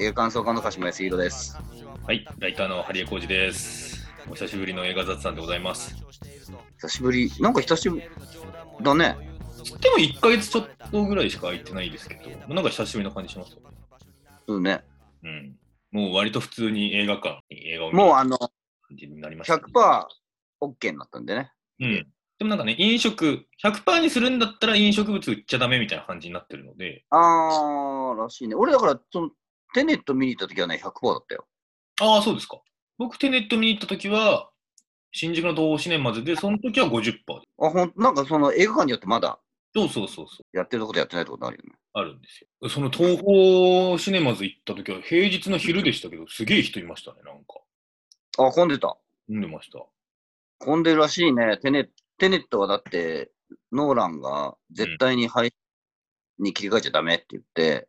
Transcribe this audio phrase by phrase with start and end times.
[0.00, 1.56] 映画感想家の鹿島康弘です。
[2.06, 4.06] はい、ライターのハリエコージです。
[4.30, 5.96] お久しぶりの映画雑談でございます。
[6.80, 8.04] 久しぶり、なんか久しぶり
[8.82, 9.16] だね。
[9.64, 13.52] つっても1ヶ月ちょっとぐらいしか空いてないですけど、なんか久しぶりな感じします？
[13.52, 13.60] よ
[14.46, 14.82] うんね。
[15.24, 15.56] うん。
[15.90, 18.50] もう割と普通に映画館に映画を見るもうあの、感
[18.96, 20.04] じになりました、100%、
[20.60, 21.52] OK になったんでね。
[21.80, 22.06] うん。
[22.38, 28.54] でもなんかね、飲食、100%にするんだったら飲食物売っちゃダメみたいな感じになってるので、あー、らしいね。
[28.54, 29.30] 俺だから、その、
[29.74, 31.46] テネット見に行った時はね、100%だったよ。
[32.00, 32.60] ああ、そうですか。
[32.96, 34.50] 僕、テネット見に行った時は、
[35.12, 37.48] 新宿の東宝シネマズで、その時は50%で。
[37.60, 39.38] あ、ほん、なんかその映画館によってまだ
[39.74, 40.56] そうそうそうそう。
[40.56, 41.78] やってるとことやってないとこあるよね。
[41.92, 42.68] あるんですよ。
[42.68, 47.60] その東宝シネマズ行った時は平日の昼でしたけど、すげえ人いましたね、なんか。
[48.38, 48.96] あ、混んでた。
[49.28, 49.84] 飲んでました。
[50.58, 51.58] 混んでるらしいね。
[51.58, 53.30] テネテネットはだって、
[53.72, 57.88] ノーランが絶対に配信に切り替えちゃダメって言って、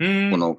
[0.00, 0.30] うーん。
[0.30, 0.56] この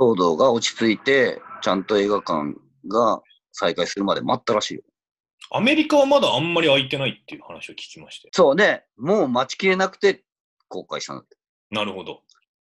[0.00, 2.54] 騒動が落ち着いて、ちゃんと映画館
[2.88, 3.20] が
[3.52, 4.82] 再開するまで待ったらしいよ。
[5.52, 8.30] アメリカはまだあんまり空いてないっていう話を聞きまして。
[8.32, 10.24] そうね、もう待ちきれなくて
[10.68, 11.36] 公開したんだって。
[11.70, 12.22] なるほど。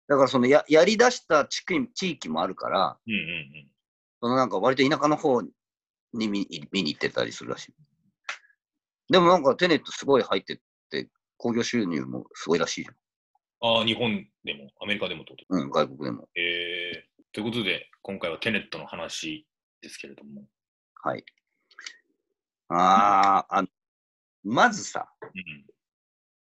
[0.09, 3.69] だからそのややり出した地区地域もあるから、うんうんうん。
[4.21, 5.49] そのなんか割と田舎の方に
[6.13, 7.75] 見見に行ってたりするらしい。
[9.11, 10.59] でもなんかテネットすごい入ってっ
[10.91, 12.91] て、興行収入もすごいらしいじ
[13.61, 15.63] ああ、日本でも、アメリカでもってことゃん。
[15.63, 16.29] うん、外国でも。
[16.37, 17.06] えー、
[17.37, 19.47] ということで、今回はテネットの話
[19.83, 20.45] ですけれども。
[21.03, 21.25] はい。
[22.71, 23.69] あーあの、
[24.43, 25.67] まずさ、うん。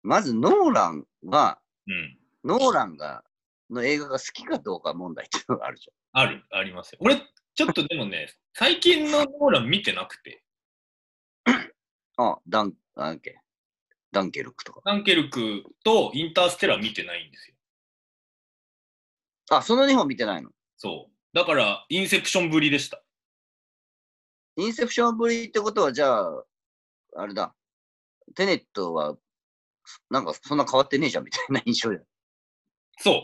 [0.03, 2.19] まずノーランは、うん。
[2.43, 3.23] ノーランが、
[3.71, 6.99] の映画が好きかどうか問題っていうのがあるじある、ありますよ。
[7.01, 7.23] 俺、
[7.55, 11.73] ちょっとでもね、 最近のノーラン見てなくて、ゃん。
[12.17, 13.41] あ、ダン、なんだっけ、
[14.11, 14.81] ダンケルクとか。
[14.85, 17.57] ダンケルクとインターステラー見てないんですよ。
[19.51, 20.51] あ、その2本見てないの？
[20.83, 21.13] そう。
[21.33, 23.05] だから、インセプションぶりでした。
[24.57, 26.45] インセプションぶりってことは、じゃあ、
[27.19, 27.55] あれだ。
[28.35, 29.17] テネットは、
[30.11, 32.01] なんかそんな変わってねえじゃんみたいな 印象で。
[32.99, 33.23] そう。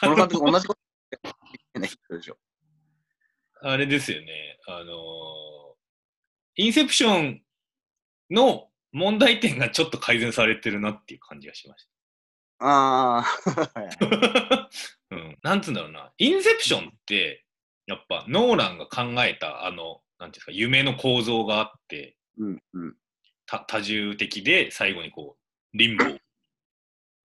[0.00, 0.80] この監督同じこと
[1.10, 1.34] 言っ
[1.72, 2.38] てない人でしょ。
[3.62, 4.60] あれですよね。
[4.68, 5.78] あのー
[6.60, 7.42] インセプション
[8.30, 11.88] の問題点がちょっと改善されてるなっていう感じがしまし
[12.58, 14.06] ああ、た。
[14.06, 14.68] うん。
[15.42, 16.12] なんつうんだろうな。
[16.18, 17.44] インセプションって、
[17.86, 22.94] やっぱノーランが考えた、あの、なんていうんですか、夢の構造があって、うんうん。
[23.46, 25.36] た多重的で最後にこ
[25.74, 26.18] う、リンボー、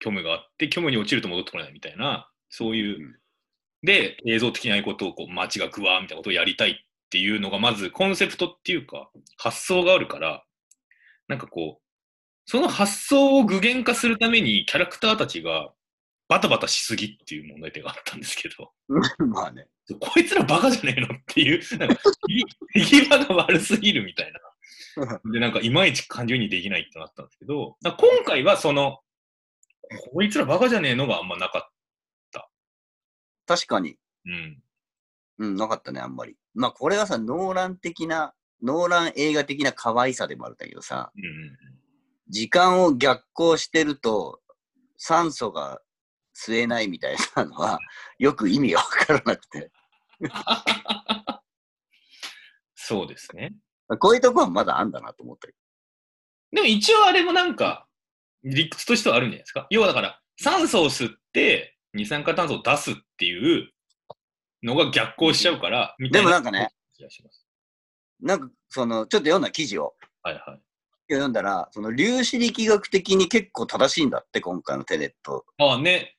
[0.02, 3.16] 虚無があって、虚無に落ちると戻ってこないみたいな、そういう、うん
[3.84, 6.76] で、映像的なことをこう街が食わみたいなことをやりたいっ
[7.10, 10.44] ていうのが、まずコンセプトっていうか、発想があるから、
[11.28, 11.84] なんかこう、
[12.46, 15.74] その発想を具現化するために、キャラクターたちが
[16.28, 18.72] バタバタしすぎっていう問題点があったんですけど、
[19.28, 19.68] まあね。
[20.00, 21.96] こいつらバカじゃねえのっていう、 なんか、
[22.74, 24.40] 手際が悪すぎるみたいな。
[25.32, 27.96] で、なんか、いまいち感情にできないってなったんですけど、今
[28.26, 29.00] 回はその、
[30.12, 31.74] こいつらバカじゃねえのがあんまなかっ
[33.46, 33.96] 確かに。
[33.96, 34.00] た。
[34.26, 34.64] うん。
[35.40, 36.38] うん、なかったね、あんまり。
[36.54, 41.58] まあ、これがさ、ノーラン的な、ノーラン映画的な可愛さでもあるんだけどさ、うんうん
[42.30, 44.40] 時間を逆行してると、
[44.98, 45.82] 酸素が
[46.36, 47.80] 吸えないみたいなのは、
[48.20, 49.72] よく意味がわからなくて。
[52.76, 53.56] そうですね。
[54.00, 55.54] こういうとこはまだあんだなと思ったけ
[56.52, 57.88] でも一応あれもなんか、
[58.44, 59.68] 理屈としてはあるんじゃないですか。
[59.70, 63.72] 要はだから、酸素を吸って二酸化炭素を出すっていう
[64.64, 66.70] のが逆行しちゃうから、みたいでもなんかね。
[68.22, 69.96] なんか、その、ちょっと読んだ記事を。
[70.22, 70.62] はいはい。
[71.10, 75.46] 読んだら、その粒子力学的に結構正しいんだって、今回のテネット。
[75.58, 76.16] ああね、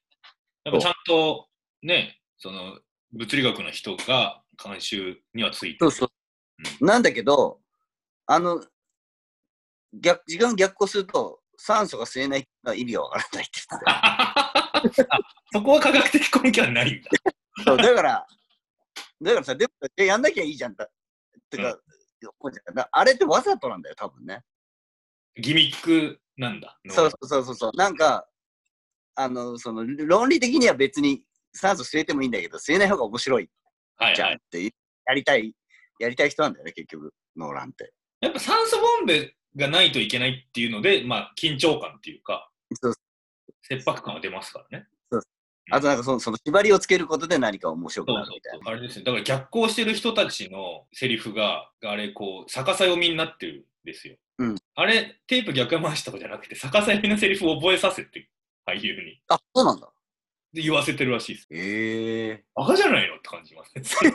[0.64, 1.48] やっぱちゃんと
[1.82, 2.78] ね、その
[3.12, 5.90] 物理学の人が監修にはついてる。
[5.90, 6.10] そうそ
[6.80, 6.84] う。
[6.84, 7.60] なんだけど、
[8.26, 8.64] あの、
[9.92, 15.20] 逆、時間逆行すると、酸素が吸えないのは意味がわからないって言ってた。
[15.52, 17.10] そこは科学的根拠はないんだ。
[17.64, 18.26] そう、だから、
[19.20, 20.84] だからさ、でも、えやんなきゃいいじゃんだ。
[20.84, 20.88] っ
[21.50, 21.78] てか、
[22.38, 24.42] 思うんだあれってわざとなんだよ、多分ね。
[25.36, 26.78] ギミックなんだ。
[26.88, 27.70] そうそうそうそう。
[27.76, 28.28] なんか、
[29.14, 31.22] あの、その、論理的には別に
[31.52, 33.48] 酸素吸えてもいいんだけど、吸えない方が面白い。
[34.14, 35.54] じゃんって、やりたい、
[36.00, 37.92] やりたい人なんだよね、結局、ノーランって。
[38.20, 42.94] やっぱ酸素ボンベがないといけないっていうので、まあ緊張感っていうか、そう
[43.62, 44.86] 切迫感は出ますからね。
[45.70, 48.74] あとなんかその、その縛りをつけることで何か面白くそうそうなるみたいそう。
[48.74, 49.04] あれですね。
[49.04, 54.16] だから逆行してる人たちのセリフが、あれ、こう、逆さ読みになってるんですよ。
[54.38, 58.28] うんあれ、テープ逆回しとかじゃなくて、逆さ読みのセリフを覚えさせて、
[58.66, 59.20] 俳優に。
[59.28, 59.36] な。
[59.36, 59.88] あ、そうなんだ。
[60.52, 61.48] で言わせてるらしいです。
[61.50, 63.82] ええバカじゃないのって感じますね。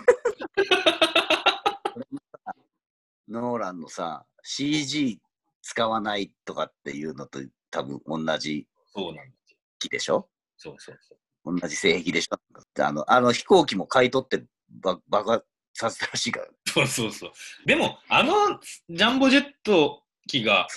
[3.28, 5.19] ノーランのさ、CG
[5.62, 9.34] 使わないとかっていうのと多分同じそうなんで
[9.81, 10.28] すでしょ？
[10.57, 11.16] そうそうそ
[11.46, 11.60] う。
[11.60, 12.38] 同じ性癖でしょ？
[12.84, 16.48] あのあの飛行機も買い取ってば爆発させたらしいから。
[16.68, 17.31] そうそうそう。
[17.66, 18.60] でも、あの
[18.90, 20.68] ジャンボジェット機が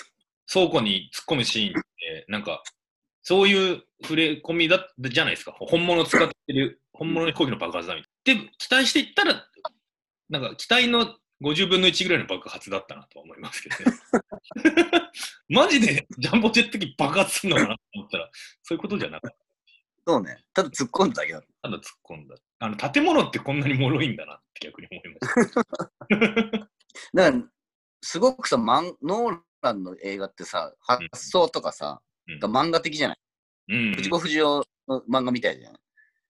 [0.51, 2.63] 倉庫に突っ込むシーンって、なんか、
[3.23, 5.55] そういう触れ込みだじゃないですか。
[5.57, 8.43] 本物使ってる、本物の飛行機の爆発だみたいな。
[8.43, 9.45] で、期待していったら、
[10.29, 13.97] なんか、期待の50分の1ぐらいの爆発だったなとは思いますけどね。
[15.47, 18.29] マジでジャンボジェット機爆発するのかなと思ったら、
[18.61, 19.37] そういうことじゃなかった。
[20.05, 20.43] そうね。
[20.53, 21.41] ただ突っ込んだだけだ。
[21.61, 22.35] ただ突っ込んだ。
[22.59, 25.61] あの、建物ってこんなに脆いんだなって逆に思いました。
[27.13, 27.43] だから、
[28.01, 33.17] すごくさ、マンノーランの映画ってさ、発想とかさ、うんが漫画的じゃない？
[33.69, 34.43] うん、藤子不二雄
[34.87, 35.75] の漫画みたいじゃん。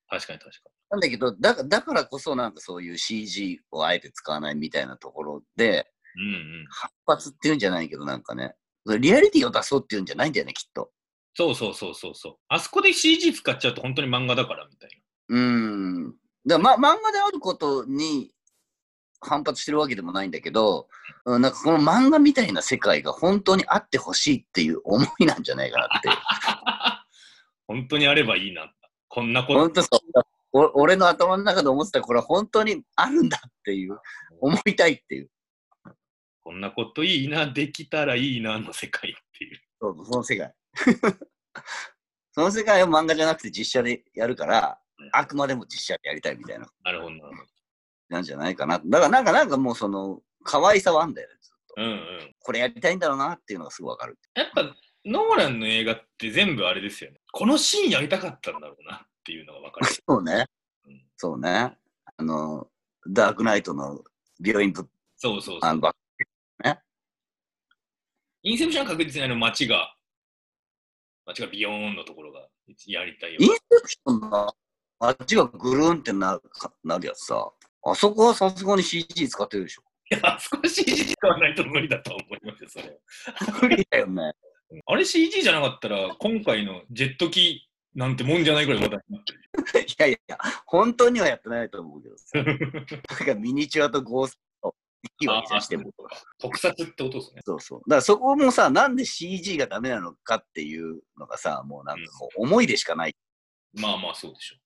[0.09, 6.23] 確かに確かなんだけどだ、だからこそなんかそういう CG をあえて使わないみたいなところで、に。
[6.23, 6.65] うんうん。
[6.69, 8.53] 発発っていうんじゃないけど、なんかね、
[8.99, 10.91] リアリティを出そうっていうんじゃないんだよね、きっと。
[11.35, 12.35] そうそうそうそうそう。
[12.47, 14.89] あそこで CG 使っちゃうと本当に漫画だからみたい
[15.29, 15.35] な。
[15.35, 15.41] うー
[16.09, 16.15] ん。
[16.45, 18.31] だま、漫画であることに
[19.23, 20.87] 反発してるわけでもないんだけど、
[21.25, 26.09] うんなんかこの漫画みたいな世界が本当にあってほしいっていう思いなんじゃないかなって。
[27.67, 28.71] 本当にあればいいな。
[29.07, 29.59] こんなこと。
[29.59, 30.23] 本当そう。
[30.53, 33.97] お俺の頭の中で思ってたこれは本当にあるんだっていう、
[34.39, 35.29] 思いたいっていう、
[36.43, 39.59] こんなこといいな、できたらいいなの世界っていう。
[39.79, 40.53] そうその世界。
[42.33, 44.79] その世界を漫画じゃなくて実写でやるから、
[45.11, 47.52] あくまでも実写でやりたいみたいな、なるほど、なるほど。
[48.13, 48.79] なんじゃないかな。
[48.85, 51.73] だからなんか、なんかもうその、可愛さはあんだよね、ずっと。
[51.77, 52.35] うんうん。
[52.39, 54.17] これやりたいんだろうなっていうのがすぐわかる。
[54.35, 54.75] やっぱ、
[55.05, 57.19] ノーランの映画って全部あれですよね。
[57.31, 59.87] このシーンやりたかったんだろうなっていうのが分かる。
[59.87, 60.45] そうね
[60.85, 61.01] うん。
[61.17, 61.77] そうね。
[62.17, 62.67] あの、
[63.09, 64.01] ダークナイトの
[64.43, 64.87] 病院ぶ
[65.17, 65.69] そうそうそう。
[65.69, 65.93] あのば
[68.45, 69.95] インセプションは確実にあの街が、
[71.25, 72.41] 街がビヨーンのところが
[72.85, 73.47] やりたいよイン。
[73.47, 74.53] セプションの
[74.99, 77.51] あっちがぐるんってなるかなるやつさ、
[77.85, 79.83] あそこはさすがに CG 使ってるでしょ。
[80.11, 83.59] いや、少し CG 使わないと無理だと思いますよ、それは。
[83.61, 84.33] 無理だよね。
[84.85, 89.39] あれ CG じゃなかったら、今回のジェット機なんてもんじゃないぐらい話題になってる。
[89.87, 92.29] いやいや、本当にはやってないと思うけどさ。
[92.41, 92.55] なん
[93.27, 94.75] かミニチュアとゴースト
[95.19, 95.93] いいわけじゃんしても。
[96.39, 97.41] 特撮ってことですね。
[97.45, 97.79] そうそう。
[97.81, 103.15] だからそこもさ、なんで CG がダメなのかっていうのがさ、もうなんかこう思いでしかない。
[103.73, 104.59] まあまあ、そうでしょう。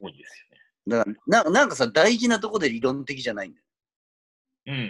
[0.00, 0.49] 重いです
[0.90, 3.64] だからななんかさ、大事なとこで理論的じゃないんだよ。
[4.66, 4.80] うんうん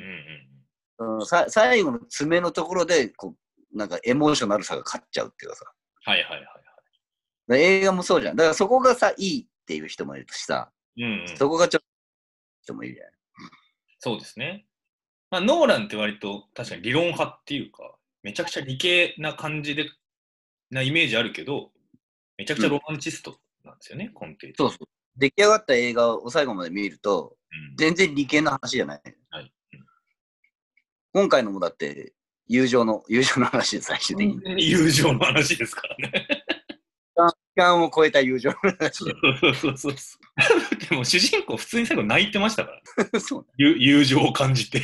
[1.06, 1.20] うん。
[1.20, 3.34] うん、さ最後の爪のところでこ
[3.72, 5.64] う、なんかエモーショナルさが勝っちゃうっていうかさ。
[6.04, 6.62] はいはいはいはだか
[7.48, 8.36] ら映画もそうじゃん。
[8.36, 11.04] だからそこがさ、いいっていう人もいるしさ、い。
[11.04, 11.36] うん、うん。
[11.36, 11.86] そこがちょっと、
[12.62, 13.12] 人もいるじゃない。
[13.98, 14.66] そうですね。
[15.30, 19.88] まあ、ノーランって割と確かに理論派っていうか、めちゃくちゃ理系な感じで、
[20.70, 21.70] なイメージあるけど、
[22.36, 24.88] めちゃくちゃロマンチストなんですよね、根底そうそう。
[25.16, 29.02] 出来上がった映画を最後まで見ると、うん全然理系な話じゃない。
[29.30, 29.80] はいうん
[31.12, 32.12] 今回のもだって、
[32.46, 34.70] 友情の、 友情の話で最終的に。
[34.70, 36.26] 友情の話ですからね。
[37.16, 40.88] 時間を超えた友情の話そうそうそうそう。
[40.88, 43.18] でも主人公普通に最後泣いてましたから、で。
[43.20, 44.82] そう友友情を感じて。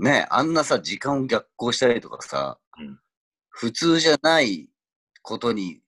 [0.00, 2.98] ねあんなさ、時間を逆行したりとかさ、うん
[3.50, 4.70] 普通じゃない
[5.20, 5.80] ことに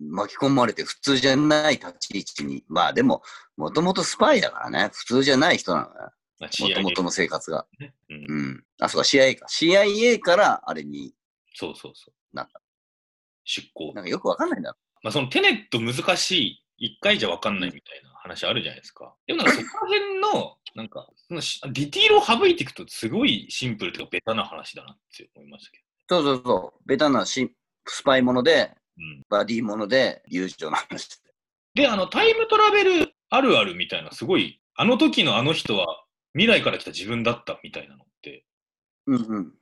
[0.00, 3.22] 巻き込まれて、普通じゃない立ち位置に、まあでも、
[3.56, 5.94] もともとスパイだからね、普通じゃない人なのね、
[6.40, 7.66] まあ、もともとの生活が。
[8.08, 8.64] うんうん。
[8.80, 9.46] あ、そうか、CIA か。
[9.46, 11.12] CIA からあれに、
[11.54, 12.36] そうそうそう。
[12.36, 12.60] なんか
[13.44, 13.92] 出向。
[13.94, 14.76] なんかよくわかんないんだ。
[15.02, 19.14] まあ、そのテネット難しい、一回じゃ分かんないみたいな話あるじゃないですか。
[19.26, 26.88] でもなんかそこら辺の、なんか、そのしディティールを省いていくと、すごいシンプルというか、ベタな話だなって思いましたけそうそうそう。
[26.88, 27.54] ベタなし
[27.86, 28.79] スパイもので、ど。
[28.98, 31.20] うん、バディもので、友情の話。
[31.74, 36.04] で、あの、タイムトラベルあるあるみたいな、すごい、あの時のあの人は
[36.34, 38.44] 未来から来た自分だったみたいなのって、
[39.06, 39.52] うんうん。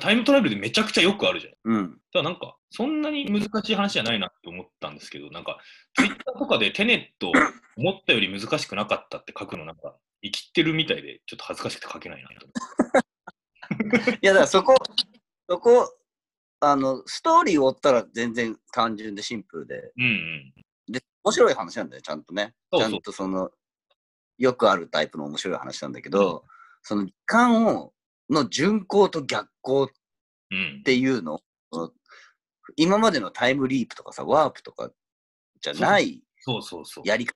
[0.00, 2.00] タイムトラベルでめちゃくちゃよくあるじゃないうん。
[2.12, 5.58] ただなんか、そんなに難しい話じゃないなって思ったんですけど、なんか、
[5.94, 7.32] ツイッターとかでテネット
[7.76, 14.18] 思ったより難しくなかったって書くのなんか、生きってるみたいで、ちょっと恥ずかしくて書けないなと思って。
[14.22, 14.74] いや、だからそこ、
[15.48, 15.95] そこ、
[16.70, 20.92] あの、ストーリーを追ったら全然単純でシンプルで、うんうん。
[20.92, 22.54] で、面白い話なんだよ、ちゃんとね。
[22.72, 23.50] そうそうちゃんとその、
[24.38, 26.44] よくあるタイプの面白い話なんだけど、
[26.82, 27.92] その時間を、
[28.28, 29.88] の順行と逆行っ
[30.50, 30.82] うん。
[30.84, 31.40] ていうのを、
[31.72, 31.92] その
[32.76, 34.90] 今までのタイムリープとかさ、ワープとか
[35.60, 37.08] じゃないそうそうそう。
[37.08, 37.34] やり方。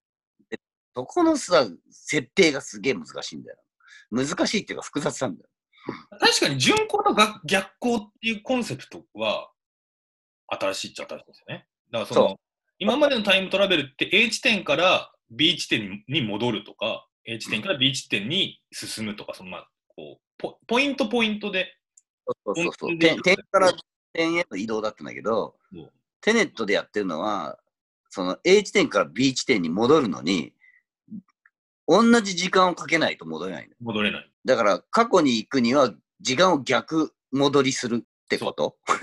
[0.95, 3.59] そこのさ、設定がすげえ難しいんだよ。
[4.11, 5.49] 難しいっていうか複雑なんだよ。
[6.19, 9.51] 確かに順行とが逆行っていうコンセプトは
[10.49, 11.67] 新しいっちゃ新しいですよね。
[11.91, 12.41] だからそのそ
[12.79, 21.77] 今までのタイムトラベルって A 地点から B 地点に戻るとか、A 地点から B 地点に進むとか、そのまあこうポポイントポイントで、
[22.45, 22.99] そうそうそう。
[22.99, 23.73] 点点から
[24.13, 25.55] 点への移動だったんだけど
[26.21, 27.59] テネットでやってるのは、
[28.09, 30.53] その A 地点から B 地点に戻るのに、
[31.93, 33.71] 同じ時間をかけないと戻れない。
[33.81, 34.31] 戻れない。
[34.45, 38.77] だから過去に行くには時間を逆戻りするってこと？
[38.87, 38.95] そ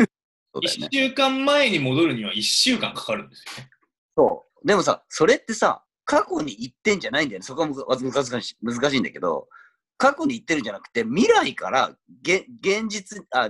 [0.59, 0.87] う だよ1ね。
[0.93, 3.69] 週間前に戻るには1週間かかるんですよね。
[4.15, 4.67] そう。
[4.67, 7.43] でもさ、それってさ、過去に行ってんじゃないんだよね。
[7.45, 9.49] そこは難しい難しいんだけど、
[9.97, 13.49] 過去に行ってるんじゃなくて、未来からげ現実、あ、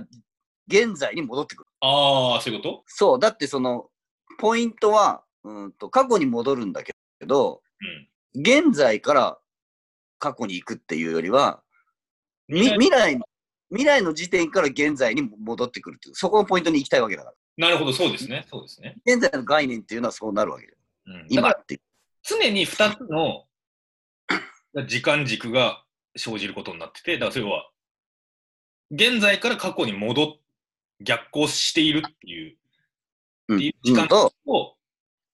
[0.66, 1.70] 現在に戻ってくる。
[1.80, 3.18] ああ、そういうこそう。
[3.20, 3.88] だってその、
[4.38, 8.07] ポイントは、うんと、過去に戻るんだけど、とうん。
[8.38, 9.38] 現在から
[10.18, 11.62] 過去に行くっていうよりは、
[12.48, 13.18] み未来、
[13.70, 17.34] 未来の時点から現在に戻ってくるっていう、そこのポイントに行きたいわけだから。
[17.56, 18.46] なるほど、そうですね。
[18.48, 18.96] そうですね。
[19.04, 20.78] 現在の概念っていうのはそうなるわけだよ。
[21.06, 21.80] うん、今って。
[22.22, 23.46] 常に2つの
[24.86, 25.84] 時間軸が
[26.16, 27.70] 生じることになってて、だからそれは、
[28.90, 30.40] 現在から過去に戻っ、
[31.00, 32.56] 逆行しているっていう、
[33.48, 34.78] うんっていう時間うん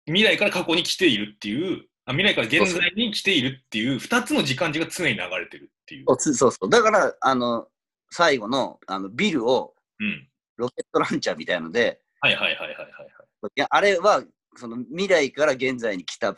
[0.07, 6.05] 未来から過去に来ているっていう、あ未来から現在に来ているっていう、2つの時間軸が常に流れてるっていう。
[6.09, 6.69] そうつそうそう。
[6.71, 7.67] だから、あの、
[8.11, 10.29] 最後のあのビルをうん。
[10.57, 13.49] ロケットランチャーみたいので、はいはいはいはいはいはい。
[13.57, 14.23] いやあれは
[14.57, 16.35] その未来から現在に来た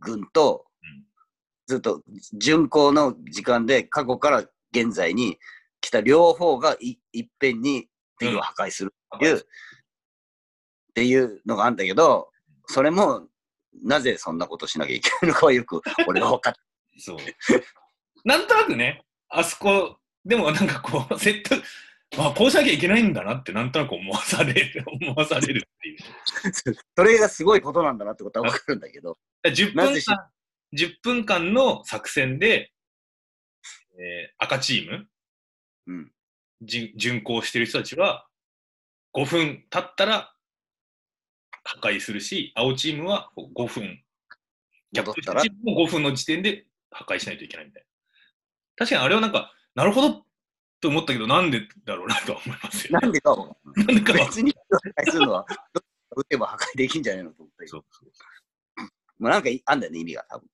[0.00, 1.06] 軍と、うん
[1.68, 2.00] ずっと
[2.32, 5.36] 巡航の時間で過去から現在に
[5.80, 7.88] 来た両方がいいっぺんに
[8.20, 9.42] ビルを破壊するっていう、うんっ
[10.94, 12.30] ていうのがあるんだけど、
[12.68, 13.26] それも
[13.82, 16.60] なぜそんなことしなきゃいけないのかはよく俺は分かって
[16.98, 17.18] そう。
[18.24, 21.54] なんとなくね、あそこ、でもなんかこう、セット、
[22.18, 25.98] あ、こうしなきゃいけないんだなってなんとなく思わされる、 思わされるっていう。
[26.96, 30.30] それがすごいことなんだなってことは分かるんだけど、だから10なぜし分間、
[30.74, 32.72] 10分間の作戦で、
[33.98, 35.08] えー赤チーム、
[35.86, 36.12] うん、
[36.62, 38.26] じ巡行してる人たちは、
[39.14, 40.35] 5分経ったら
[41.66, 44.02] 破壊するし、青チームはこう5分、
[44.92, 45.42] 逆戻ったら？
[45.42, 47.86] チームも5分の時点で破壊しないといけないみたいな。
[48.76, 50.22] 確かにあれはなんか、なるほど
[50.80, 53.00] と思ったけど、なんでだろうなとは思いますよ、ね。
[53.02, 55.46] なんでかは分かんなんでかは別に破壊するのは、
[56.16, 60.48] 打てば破壊できんじゃないのと思ったけどそうそうまあ、なんかいあんだよね、意味が多分。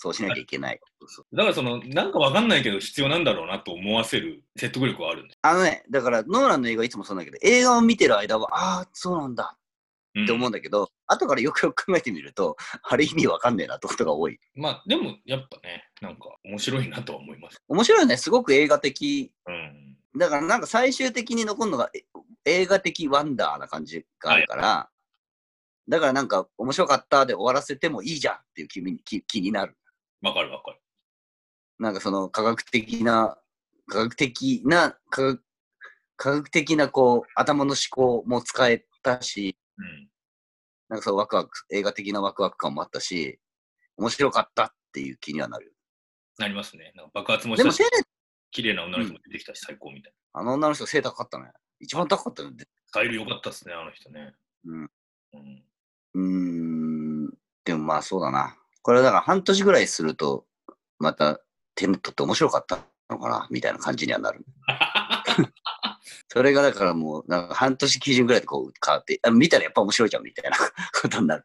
[0.00, 0.80] そうしなきゃいけない。
[1.08, 5.38] そうだからその、なんかわかんないけど必要なんだろうなと思わせる説得力はあるんです。
[5.42, 9.57] あのね、だからノーランの映画いつもそうなんだけど、映画を見てる間は、ああ、そうなんだうん
[10.24, 14.38] って思うんだけど、後からよくよく考えてみると、あれ意味わかんねえなってことが多い。
[14.54, 17.62] まあ、でもやっぱね、なんか面白いなとは思います。
[17.68, 19.32] 面白いよね、すごく映画的。
[19.46, 19.96] うん。
[20.18, 22.04] だからなんか最終的に残るのがえ
[22.44, 24.88] 映画的ワンダーな感じがあるから、
[25.88, 29.76] だからなんか面白かったで終わらせてもいいじゃんっていう気に気気になる。
[30.22, 30.78] わかるわかる。
[31.78, 33.38] なんかその科学的な、
[33.86, 35.42] 科学的な、科学
[36.18, 40.08] 科学的なこう頭の思考も使えたし、うん。
[40.88, 43.38] なんかそうワクワク、映画的なワクワク感もあったし、
[43.96, 45.74] 面白かったっていう気にはなる。
[46.38, 46.92] なりますね。
[46.94, 47.90] なんか爆発もでもしたし、
[48.50, 50.40] 綺麗な女の人も出てきたし、最高みたいな。
[50.40, 51.50] あの女の人背高かったね。
[51.80, 52.64] 一番高かったよね。
[52.86, 54.34] スタイル良かったっすね、あの人ね。
[54.64, 54.90] うん。
[55.32, 55.64] うん。
[56.14, 57.34] うーん。
[57.64, 58.56] でもまあそうだな。
[58.82, 60.46] これだから半年ぐらいすると、
[60.98, 61.40] また
[61.74, 62.78] テネットって面白かった
[63.10, 64.44] のかなみたいな感じにはなる。
[66.38, 70.56] それがだからもう、なんか半年基準ぐらいでこう変わって、あ見たらやっぱ面白いじゃんみたいな
[71.02, 71.44] ことになる。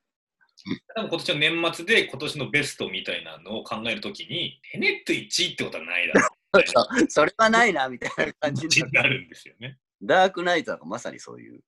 [0.95, 9.21] 多分今年の年末で今年のベストみたいなのを考えるときに、テネット1位ってことはないだろう それはないなみたいな感じになる。
[9.21, 9.79] んですよね。
[10.03, 11.63] ダークナイトなんかまさにそういう。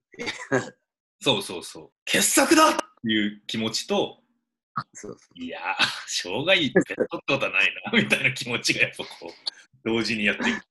[1.20, 1.92] そうそうそう。
[2.06, 4.22] 傑作だっていう気持ちと、
[4.94, 5.64] そうそいやー、
[6.06, 9.30] 生涯ベストってことはないな、みたいな気持ちがやっぱこう、
[9.84, 10.62] 同時にやっていく。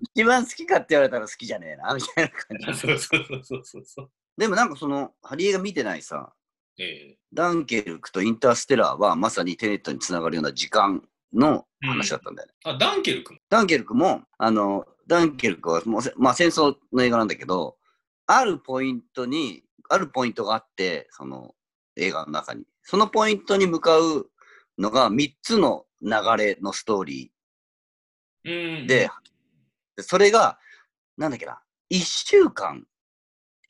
[0.00, 2.80] 一番好きかって言われたら好きじゃねえなみたいな感じ。
[2.80, 4.10] そうそうそうそうそう。
[4.36, 6.32] でもなんかその、ハリエが見てないさ、
[6.78, 11.02] えダンケルクとインターステラーはまさにテネットにつながるような時間
[11.32, 12.54] の話だったんだよね。
[12.64, 13.38] ー、あ、ダンケル君。
[13.50, 17.76] ダンケルクも、あの、ダンケルクはもうせ、まあ、戦争の映画なんだけど、
[18.26, 21.54] あるポイントに、あるポイントがあって、その
[21.96, 22.64] 映画の中に。
[22.82, 24.30] そのポイントに向かう
[24.78, 27.32] のが3つの流れのストーリ
[28.44, 29.10] うんーで、で
[30.02, 30.58] それが、
[31.16, 32.84] なんだっけな、1週間、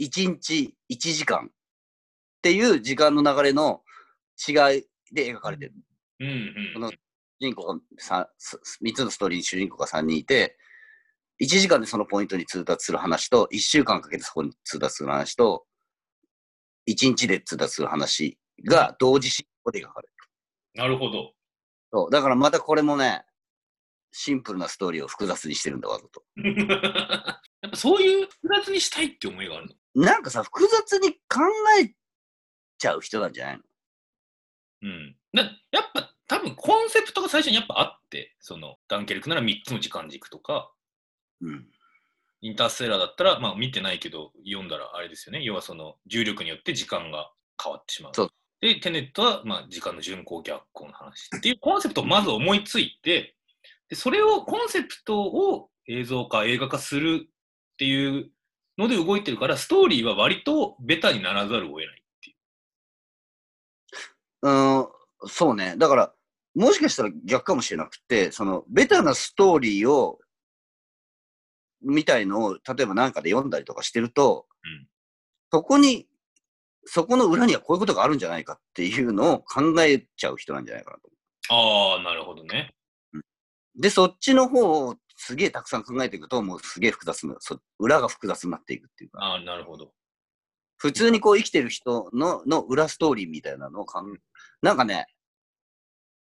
[0.01, 1.51] 1日1時間っ
[2.43, 3.83] ていう時間の流れの
[4.49, 5.75] 違いで描かれてる。
[6.21, 6.55] うんうん。
[6.75, 6.97] この主
[7.41, 8.27] 人公が 3,
[8.85, 10.57] 3つのストーリーに主人公が3人いて、
[11.41, 15.65] 1時間でそのポイントに通達する話と、1週間かけてそこに通達する話と、
[16.89, 20.15] 1日で通達する話が同時進行で描かれる。
[20.75, 21.33] なるほど。
[21.93, 22.11] そう。
[22.11, 23.25] だからまたこれもね、
[24.11, 26.23] シンプルなストーリーを複雑にしてるんだわざと。
[27.63, 30.05] やっぱそういう複雑にしたいって思いがあるの？
[30.05, 31.41] なんかさ、複雑に考
[31.83, 31.95] え
[32.79, 33.63] ちゃう人なんじゃないの？
[34.83, 35.17] うん。
[35.35, 40.73] だやっぱ多分コンセプトが最初にやっぱあって、そのダンケルクなら3つの時間軸とか、
[41.41, 41.69] うん。
[42.41, 45.43] インターステラーだったら、まあ見てないけど読んだらあれですよね。
[45.43, 48.13] 要はその重力によって時間が変わってしまう。
[48.15, 53.37] そうで、テネットはまあ時間の順行逆行の話っていうコンセプトをまず思いついて、
[53.89, 57.29] でそれをコンセプトを映像化、映画化するっ
[57.79, 58.31] ていう
[58.77, 61.91] ので動いてるから、ストーリーは割とベタにならざるを得ないっ
[62.23, 62.37] ていう。
[64.43, 65.75] うーん、そうね。
[65.77, 66.15] だから、
[66.55, 70.19] もしかしたら逆かもしれなくて、その、ベタなストーリーを、
[71.81, 74.89] みたいのを、例えばなんかで読んだりとかしてると、うん
[75.51, 76.07] そこに、
[76.85, 81.11] そこの裏にはこういうことがあるんじゃないかっていうのを考えちゃう人なんじゃないかなと。
[81.51, 82.75] ああ、なるほどね。
[83.79, 89.93] で、そっちの方をすげえたくさん考えていくと、もうすげえ複雑な、そ裏が複雑になっていくっていうか、ああ、なるほど。
[90.77, 94.21] 普通にこう生きてる人のの裏ストーリーみたいなのを考え、
[94.63, 95.07] なんかね、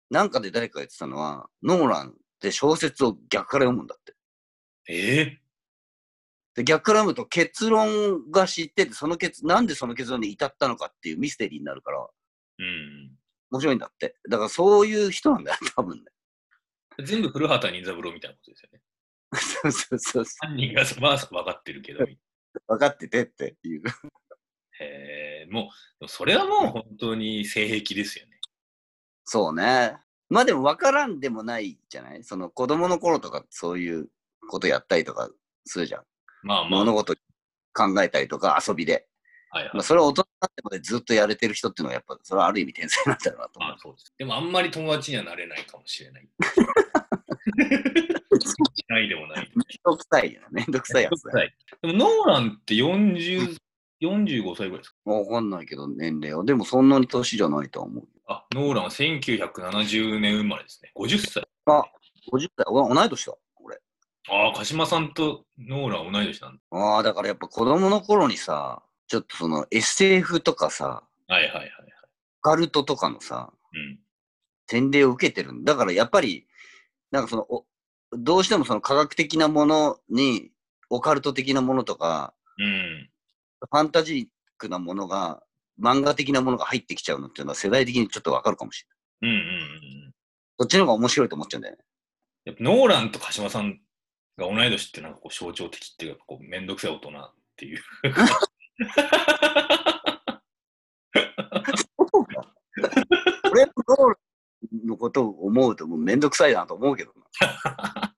[0.10, 4.14] なんかで誰かが言ってたのは、ノーランって小説を逆から読むんだって。
[4.88, 5.42] ええ
[6.56, 13.12] で逆から読むと結論が知ってて、その結、なんでその結論に至ったのかっていうミステリーになるから、うん。
[13.52, 14.16] 面白いんだって。
[14.30, 16.06] だからそういう人なんだよ、多分ね。
[17.04, 18.82] 全部古畑任三郎みたいなことですよね。
[19.34, 22.04] そうそうそうそ犯人がまあ分かってるけど。
[22.04, 22.08] う。
[22.68, 23.84] 分かっててっていう。
[24.80, 28.40] へえ、もう、それはもう本当に性癖ですよね。
[29.26, 29.98] そうね。
[30.30, 32.24] まあでも分からんでもないじゃない？
[32.24, 34.10] その子供の頃とかそういう
[34.50, 35.30] ことやったりとか
[35.66, 36.04] するじゃん。
[36.44, 37.16] まあまあ、物事
[37.74, 39.08] 考えたりとか遊びで。
[39.56, 39.84] はいはいまあ、。
[39.84, 43.72] それを大人になってまでずっとやれてる人っていうのはやっぱ、それはある意味天才なんだろうなと思う。
[43.72, 44.14] まあそうです。
[44.18, 46.24] でもあんまり友達にはなれないかもしれない。
[46.24, 46.28] し
[48.90, 49.52] ないでもない。
[49.56, 50.48] めんどくさいよね。
[50.52, 51.52] めんどくさいやつだよ。
[51.82, 53.58] でもノーランって40、
[54.02, 55.12] 45歳ぐらいですか？
[55.12, 56.44] わかんないけど、年齢は。
[56.44, 58.08] でもそんなに年じゃないとは思う。
[58.28, 60.92] あ、ノーランは1970年生まれですね。
[60.96, 61.48] 50歳。
[61.68, 61.84] あ、
[62.32, 62.66] 50歳。
[62.68, 63.34] お同い年だ。
[63.62, 63.78] 俺。
[64.28, 66.62] ああ、鹿島さんとノーラン同い年なんだ。
[66.72, 71.72] ああ、だからやっぱ子供の頃にさ、ちょっとその SF とかさ、はいはいはいはい。
[72.40, 74.00] オカルトとかのさ、うん。
[74.68, 75.74] 洗礼を受けてるんだ。
[75.74, 76.48] だからやっぱり、
[77.12, 77.66] なんかその、お
[78.12, 80.52] どうしてもその科学的なものに、
[80.90, 83.10] オカルト的なものとか、うん。
[83.60, 85.42] ファンタジックなものが、
[85.82, 88.86] 漫画的なものが入ってきちゃうのっていうのは世代的にちょっとわかるかもし
[89.22, 89.38] れない。
[89.38, 89.54] うんうん
[90.06, 90.14] うん。
[90.60, 91.84] そっちの方が面白いと思っちゃうんだよね。
[92.46, 93.82] やっぱノーランと鹿島さん
[94.38, 97.82] が同い年ってなんかこう象徴的っていうか、こうめんどくさい大人っていう。
[103.52, 104.16] 俺もノーラ
[104.84, 108.16] ンのことを思うともうめんどくさいなと思うけどな。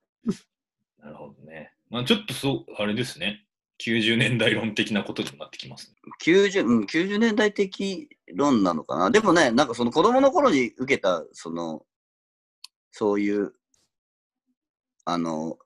[0.98, 1.72] なるほどね。
[1.90, 3.44] まあちょっとそう、あれですね。
[3.80, 5.94] 90年代論的なことにもなってきますね。
[6.24, 9.10] 90, うん、90年代的論なのかな。
[9.10, 11.84] でもね、なんかその子供の頃に受けた、その、
[12.90, 13.52] そういう、
[15.04, 15.58] あの、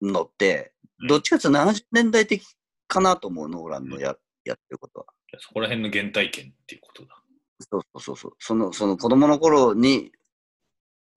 [0.00, 0.72] のって、
[1.06, 2.55] どっちかっていうと70年代的
[2.86, 5.06] かなと思う、ノーランのや,、やってることは。
[5.38, 7.16] そこら辺の原体験っていうことだ。
[7.58, 8.32] そうそうそうそう。
[8.38, 10.12] その、その子供の頃に、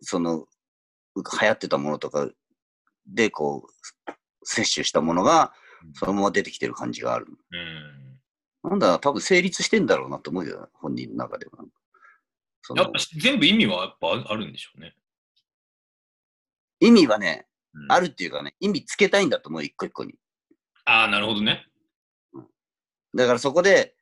[0.01, 0.45] その、
[1.15, 2.29] 流行ってたものとか
[3.05, 4.11] で、こう、
[4.43, 5.53] 摂取したものが、
[5.93, 7.27] そのまま出てきてる感じがある。
[7.51, 8.69] うん。
[8.69, 11.63] なんだ、多分成立してんだろうなと思うよ、本人の中では。
[12.75, 14.95] やっぱ全部意味はやっぱあるんでしょうね。
[16.79, 20.15] 意味はね、うんあるっていうかね、意味つけたいんだと思う、一個一個に。
[20.89, 21.67] ああ、なるほどね。
[23.15, 23.93] だからそこで、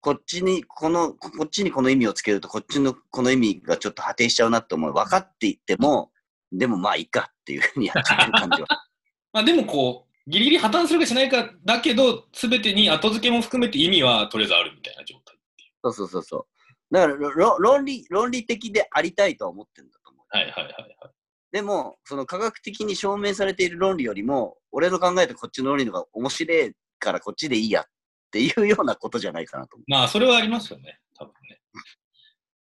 [0.00, 4.92] こっちに、この、こっちにこの意味をつけると、こっちのこの意味がちょっと果定しちゃうなって思う。
[4.92, 6.12] 分かっていっても、
[6.52, 8.68] でもまあいいかっていうふうにやっちゃってる感じは。
[9.32, 15.36] まあでもこう、ギリギリ破綻するかしないかだけど、すべてに後付けも含めて意味はとりあえずあるみたいな状態。
[15.82, 16.94] そうそうそうそう。
[16.94, 20.26] だからろ論理、論理的でありたいとは思ってるんだと思う。
[20.28, 21.15] はいはいはいはい。
[21.56, 27.84] でも、その科学的に証明されている論理よりも、俺の考えたこっちの論理の方が面白いからこっちでいいやっ
[28.30, 31.62] ていうようなことじゃないかなと思まあそれはありますよね、多分ね。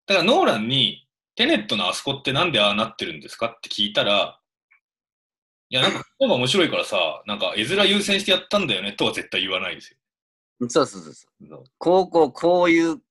[0.05, 4.39] だからノーランに、テネットのあそこってなんでああなってるんですかって聞いたら、
[5.71, 9.97] いや、なんか、方が面白いからさ、なんか絵面優先してやったんだよねとは絶対言わないですよ。
[10.69, 11.13] そうそうそう。
[11.13, 13.01] そうこうこうこういう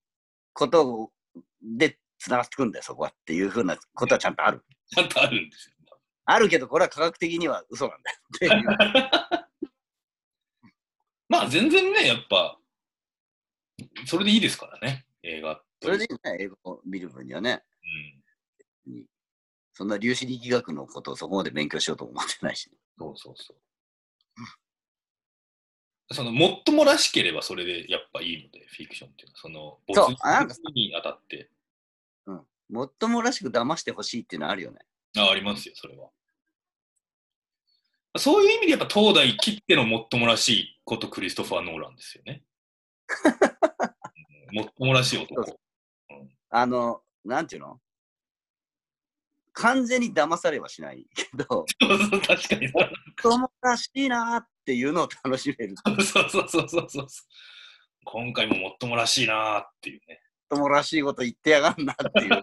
[0.52, 1.10] こと
[1.60, 4.64] で繋がってくんだよ、そこはっていうふうなことはちゃんとある。
[4.88, 5.72] ちゃんとあるんですよ。
[6.24, 9.72] あるけど、これは科学的には嘘なんだよっていう。
[11.28, 12.58] まあ全然ね、やっぱ、
[14.06, 17.64] それでいいですからね、映画それでね、英語を見る分にはね、
[18.86, 19.04] うん。
[19.72, 23.56] そんな粒子力学のことをそこまで勉強しようと思ってないし、そうそうそう。
[26.14, 31.50] その、もっともらしければそれでやっぱいいので、フィクションっていうのは、その、あなんか没に当たって、
[32.70, 34.78] もっともらしく騙してほしいっていうのはあるよね。
[35.16, 36.10] あありますよ、それは。
[38.18, 42.44] そういう意味でやっぱ東大切ってのもっともらしいことクリストファー・ノーランですよね。
[44.50, 45.58] うんもっともらしい男。
[46.50, 47.80] あの、なんていうの？
[49.54, 52.68] 完全に騙されはしないけど、そうそう、確かに。
[52.68, 52.88] もっ
[53.22, 55.74] ともらしいなーっていうのを楽しめる。
[55.76, 57.06] そうそうそうそうそう。
[58.04, 60.21] 今回ももっともらしいなーっていうね。
[60.52, 62.42] ともらしいこと言ってやがんなっていう。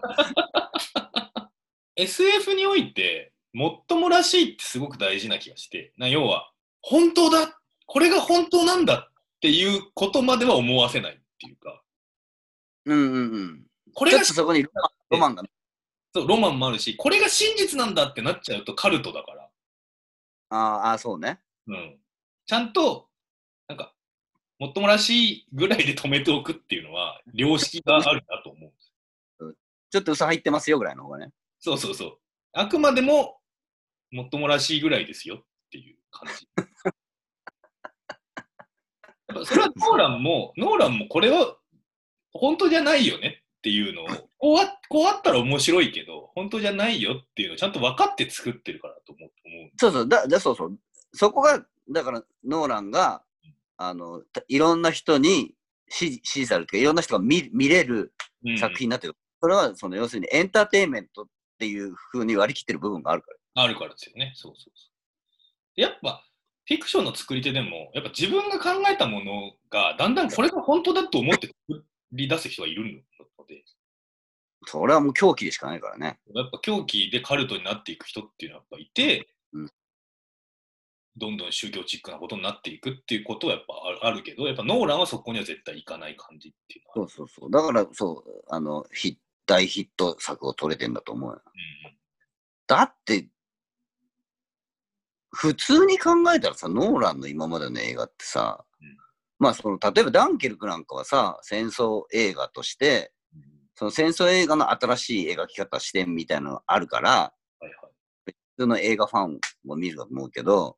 [1.94, 6.50] SF において、もっともらしいってすごく大事な気がして、な要は、
[6.82, 11.82] 本当だこれが本当なんだっていうことまでは思わせないっていうか、
[12.86, 13.66] うんうんうん。
[13.94, 15.42] これがちょっとそこにロマンロマンが、
[16.14, 19.48] そうロマンもあるし、これが真実なんだってなっちゃうとカルトだから、
[20.50, 21.40] あーあー、そうね。
[21.66, 21.98] うん、
[22.46, 23.08] ちゃんと、
[23.68, 23.92] なんか、
[24.60, 28.72] もっともらしいぐらいで止めておくっていうのは、 良識があるなと思う。
[29.90, 31.32] ちょっと嘘入ってますよぐらいの方がね。
[31.58, 32.18] そうそうそう。
[32.52, 33.40] あくまでも、
[34.12, 36.46] もっともらしいぐらいですよっていう感じ。
[39.28, 41.56] やっぱそれはノーランも、ノーランもこれは
[42.32, 49.30] 本当じゃないよねっていうのを、こうあこうあったら面白いけど、本当じゃないよっていうのをちゃんと分かって作ってるからと思う。
[49.44, 50.78] 思うそうそう、だ、だそうそう。
[51.14, 53.24] そこが、だから、ノーランが、
[53.82, 55.54] あの、たいろんな人に
[55.88, 58.12] 支持支持されるというか、いろんな人が見見れる
[58.44, 59.16] うん作品になってる。
[59.40, 61.26] それは、その、要するにエンターテインメントっ
[61.58, 63.62] ていう風に割り切ってる部分があるから。
[63.62, 64.32] あるからですよね。
[64.36, 64.88] そうそうそ
[65.76, 65.80] う。
[65.80, 66.22] やっぱ、
[66.66, 72.84] フィクションの作り手でも、やっぱ自分が考えたものが、だんだんこれが本当だと思って作り出す人がいる
[73.38, 73.64] ので、
[74.66, 76.18] それはもう狂気でしかないからね。
[76.34, 79.26] やっぱ狂気でカルトになっていく人っていうのはやっぱいて、うん
[81.20, 87.50] どんどん宗教チックなことになっていくっていうことはやっぱあるけど、やっぱノーランはそこには絶対行かない感じっていうのはそうそうそう。
[87.50, 91.42] だから、そう、あの、ヒ大ヒット作を撮れてんだと思うよ。
[91.44, 92.00] うん
[92.66, 93.26] だって、
[95.32, 98.96] 普通に考えたらさ、ノーランの今までの映画ってさ、うん
[99.40, 103.42] まあその、例えばダンケルクなんかはさ、戦争映画として、うん
[103.74, 107.72] その戦争映画の新しい描き方、視点みたいなのがあるから、はいはい。
[108.26, 110.76] 普通の映画ファンも見ると思うけど、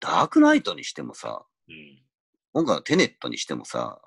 [0.00, 2.04] ダークナイトにしてもさ、うん
[2.52, 4.00] 今回のテネットにしてもさ、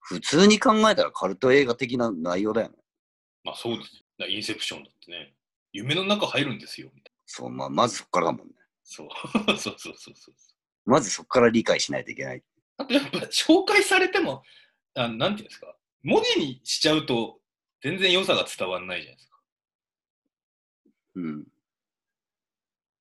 [0.00, 2.74] 普通に考えたらカルト映画的な内容だよね。
[3.42, 4.02] まあそうですよ。
[4.18, 5.34] だからインセプションだってね、
[5.72, 7.22] 夢の中入るんですよ、みたいな。
[7.24, 8.52] そう、まあ、まずそこからだもんね。
[8.84, 9.08] そう
[9.56, 10.34] そうそうそうそう。
[10.84, 12.42] まずそこから理解しないといけない。
[12.76, 14.42] あとやっぱ紹介されても、
[14.94, 17.40] あなんていうんですか、文字にしちゃうと
[17.80, 19.40] 全然良さが伝わらないじゃないですか。
[21.14, 21.46] うん。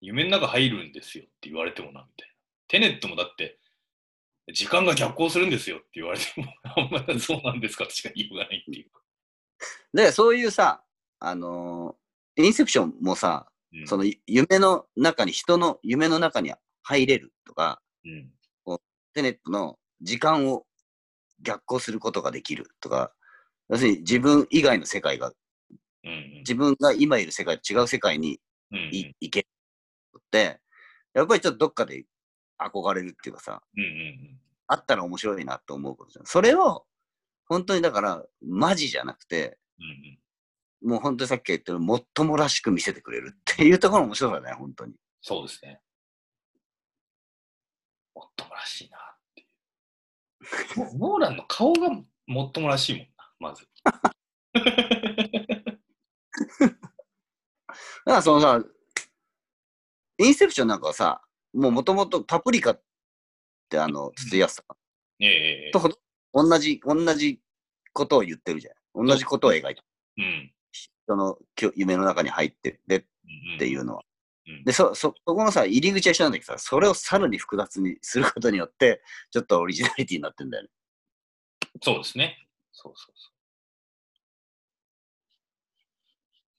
[0.02, 2.36] 夢の中入るんですよって言われてもな、みたいな。
[2.68, 3.60] テネットもだって、
[4.54, 9.02] 時間が逆行するんですよって言われても、あんまりそうなんですかとしか言いようがないっていうか。
[9.94, 10.84] で、そういうさ、
[11.20, 18.32] あのーインセプションもさ、うんその夢の中に、人の夢の中に入れるとか、うん
[19.14, 20.68] テネットの時間を
[21.42, 23.12] 逆行することができるとか、
[23.68, 25.30] 要するに自分以外の世界が、
[26.04, 28.40] うんうん自分が今いる世界と違う世界に
[28.72, 29.48] うんい行ける
[31.13, 32.06] やっぱりちょっとどっかで
[32.60, 36.26] 憧れるっていうかさ、うんうんあったら面白いなと思うことじゃん。
[36.26, 36.86] それを、
[37.46, 40.20] 本当にだから、マジじゃなくて、うんうん
[40.80, 44.94] もう本当にさっき言ったようにもっともらしく見せてくれるっていうところも面白さだね、本当に。
[45.22, 45.82] そうですね。
[48.13, 49.02] もっともらしいなっ
[49.34, 49.46] てい
[50.76, 50.86] う。
[51.00, 51.90] もノーランの顔が
[52.28, 53.68] もっともらしいもんな、まず。
[58.06, 58.63] だからそのさ、
[60.17, 61.21] インセプションなんかはさ、
[61.53, 62.82] もうもともとパプリカっ
[63.69, 65.80] てあの、筒井康さんええと
[66.34, 67.39] 同じ、同じ
[67.93, 69.08] ことを言ってるじゃん。
[69.08, 69.84] 同じことを描いてる。
[70.17, 70.53] うん。
[70.71, 73.06] 人のきょ夢の中に入ってってっ
[73.60, 74.03] ていううのは。
[74.51, 74.63] ん。
[74.63, 79.01] で、そ、そ、そこのさ、入り口は一緒なんだけどさ、それをさらに複雑にすることによって、
[79.32, 80.69] ちょっとオリジナリティになってんだよね。
[81.82, 82.47] そうですね。
[82.71, 83.34] そうそうそう。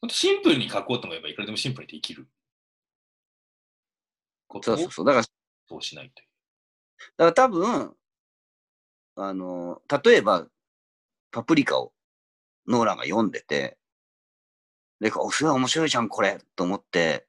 [0.01, 2.29] ほんとシンプルに書こうと思えばいくらでもシンプルにできる。
[4.49, 5.07] ことをそうそうそう。
[5.07, 5.25] だから、
[5.69, 6.29] そうしないという。
[7.17, 7.95] から多分、
[9.17, 10.47] あの、例えば、
[11.31, 11.93] パプリカを
[12.67, 13.79] ノーランが読んでて、
[15.01, 17.27] で、おすごい面白いじゃん、これ、と思って、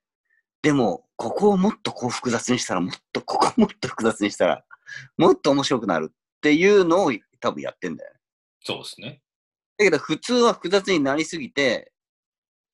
[0.61, 4.65] でも、ここをもっとこう複雑にしたら、もっと、ここをもっと複雑にしたら、
[5.17, 8.19] もっと面白くなるっていうのを多分やってんだよね。
[8.61, 9.21] そうですね。
[9.77, 11.91] だけど、普通は複雑になりすぎて、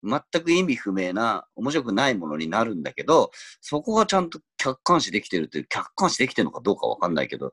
[0.04, 3.32] 全く意味不明な、面白くないものになるんだけど、
[3.62, 7.52] そこがちゃんと客観視できてるっていう、客観視できてるのかどうかわかんないけど、うん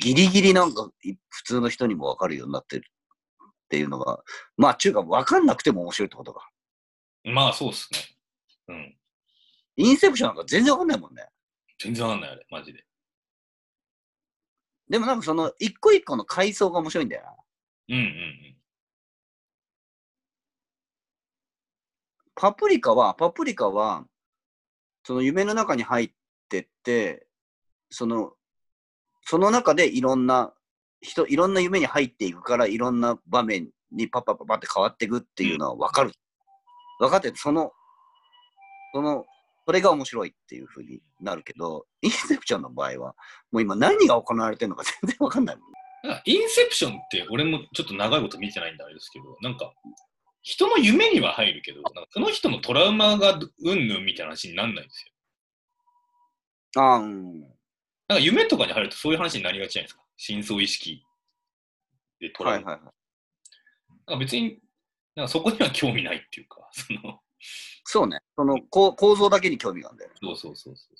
[0.00, 2.84] ギリギリなんかい普通の人にもわかるようになってる
[3.48, 4.20] っていうのが、
[4.56, 6.48] まあ、中華わかんなくても面白いってことか。
[7.24, 7.98] まあ、そうですね。
[8.68, 8.96] うん。
[9.76, 11.26] インセプションなんか全然わかんないもんね。
[11.78, 12.84] 全然わかんない、あれ、マジで。
[14.88, 17.30] でもなんかその一個一個の階層が面白いんだよな。
[17.88, 18.57] うんうんうん。
[22.40, 24.04] パプリカは、パプリカは、
[25.02, 26.10] その夢の中に入っ
[26.48, 27.26] てって、
[27.90, 28.32] その、
[29.24, 30.54] その中でいろんな
[31.00, 36.12] 人、いろんな夢に入っていくから、いろんな場面にパッパッパパって変わっていくっていうのは分かる。
[37.00, 37.72] 分かって、その、
[38.94, 39.24] その、
[39.66, 43.16] それが面白いっていうふうになるけど、インセプションの場合は、
[43.50, 45.66] もう今何が行われてるのか全然分かんないもん。
[46.24, 49.72] インセプションって俺もちょっと長いこと見てないんであれですけど、なんか
[50.42, 55.04] 人の夢には入るけど、その人のトラウマがうんぬんみたいな話になんないんです
[56.74, 56.82] よ。
[56.82, 57.40] ああ、うん。
[57.40, 57.48] なん
[58.08, 60.02] か夢とかに入るとそういう話になりがちじゃないですか。
[60.16, 61.04] 深層意識
[62.20, 62.72] でトラウマ。
[62.72, 62.94] はいはいはい。
[64.06, 64.58] なんか別に
[65.14, 67.20] なんかそこには興味ないっていうか、 その
[67.84, 68.20] そうね。
[68.36, 70.16] その構構造だけに興味があるんだよね。
[70.22, 70.96] そうそうそうそう。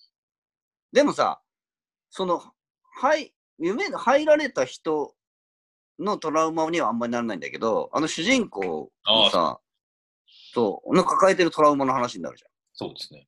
[0.92, 1.40] でもさ、
[2.10, 2.42] その、
[2.82, 5.14] はい、夢が入られた人
[5.98, 9.60] のトラウマにはあんまりならないんだけど、あの主人公のさ、
[10.54, 13.26] そう、の抱えてるトラウマの話になるじそうですね。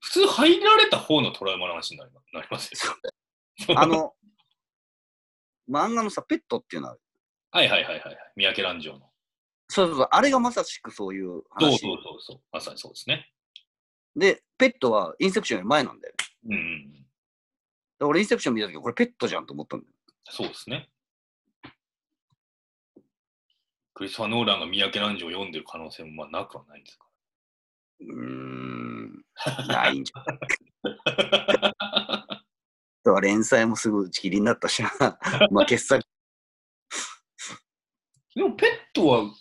[0.00, 2.94] 普通入られた方のトラウマの話になりなりますよ。
[3.68, 3.78] ゃん。
[3.78, 4.12] あの、
[5.68, 6.96] 漫画のさ、ペットっていうのは、
[7.50, 8.16] はいはいはいはいはい。
[8.36, 9.10] 三宅蘭城の。
[9.68, 11.78] そうそうそう、あれがまさしくそういうそう話。
[11.78, 12.40] そうそうそう。
[12.52, 13.30] まさにそうですね。
[14.14, 16.26] で、ペットはインセプションより前なんだよね。
[16.46, 16.56] うんう
[16.94, 16.98] ん
[18.00, 19.92] 俺インセプション見た時これペットじゃんと思ったんだよ。
[20.30, 20.88] そうですね。
[23.98, 27.06] クリストファー・ノーランが三宅蘭城を読んでる可能性もまあなくはないんですか？
[28.00, 29.24] うーん、
[29.66, 30.24] ないんじゃん。
[30.24, 31.74] ら。
[31.80, 32.44] あ
[33.02, 34.92] とは連載もすぐ打ち切りになったしな。
[35.50, 36.06] まあ、傑作。
[38.36, 39.34] でもペットは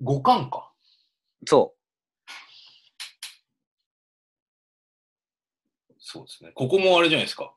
[0.00, 0.72] 5巻か？
[1.44, 1.74] そ
[5.98, 6.52] そうですね。
[6.54, 7.52] ここもあれじゃないですか。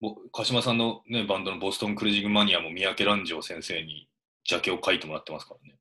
[0.00, 4.07] ぼ鹿島さんの、ね、バンドのボストンクルージングマニアも三宅蘭城先生に
[4.48, 5.76] ジャケを書いてもらってますからね。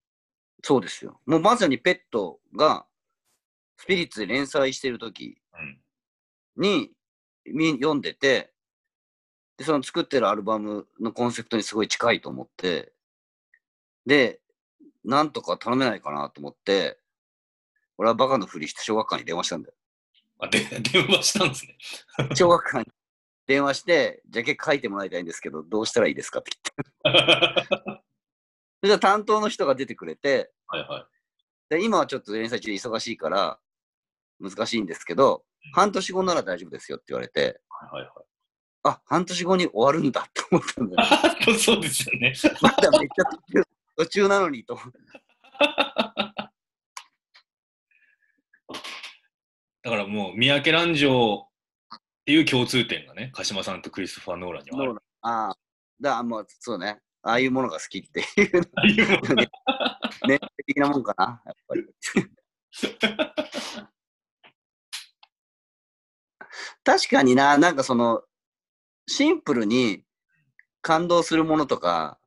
[0.62, 1.20] う、そうですよ。
[1.26, 2.86] もうまさにペットが
[3.78, 5.80] スピリッツで連載してる時うん。
[7.76, 8.52] 読んでて、
[9.56, 12.92] で、その作ってるアルバムのコンセプトにすごい近いと思って、
[14.06, 14.42] で、
[15.06, 17.00] なんとか頼めないかなと思って、
[17.98, 19.76] 俺はバカのふりして小学館に電話したんだよ。
[20.40, 21.78] あ、で、電話したんですね。
[22.36, 22.86] 小学館に
[23.48, 26.52] 電話して、ジャケ書いてもらいたいんですけど、どうしたらいいですかって
[27.04, 28.04] 言って。
[28.82, 31.08] はそれで担当の人が出てくれて、いは
[31.70, 33.60] で今はちょっと連載中で忙しいから
[34.40, 37.62] 難しいんですけど、半年後なら大丈夫ですよって言われて、
[37.92, 37.96] い。
[37.96, 38.14] はいはい
[38.84, 41.10] あ、半年後に終わるんだって思ったんだよ。
[41.10, 41.60] はい。
[41.60, 42.34] そうですよね。
[42.62, 43.64] まだめっちゃ途中
[43.98, 45.00] 途中なのにと思って。
[49.84, 51.50] だからもう三宅蘭城
[51.96, 54.96] っていう共通点がね、鹿島さんとクリストファー・ノーランにはある。
[55.22, 55.58] ああ、
[56.00, 59.50] だからもうそうね、ああいうものが好きっていう、ああいうものね、
[60.28, 61.86] ね的なもんかな、やっぱり。
[66.84, 68.24] 確かにな、なんかその、
[69.08, 70.04] シンプルに
[70.82, 72.20] 感動するものとか、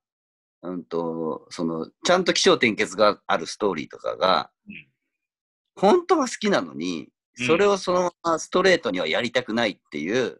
[0.62, 4.90] うんと、その、ちゃんと起承転結があるストーリーとかが、うん
[5.76, 7.08] 本当は好きなのに、
[7.46, 10.34] それをそのままストレートにはやりたくないっていう、うんうん。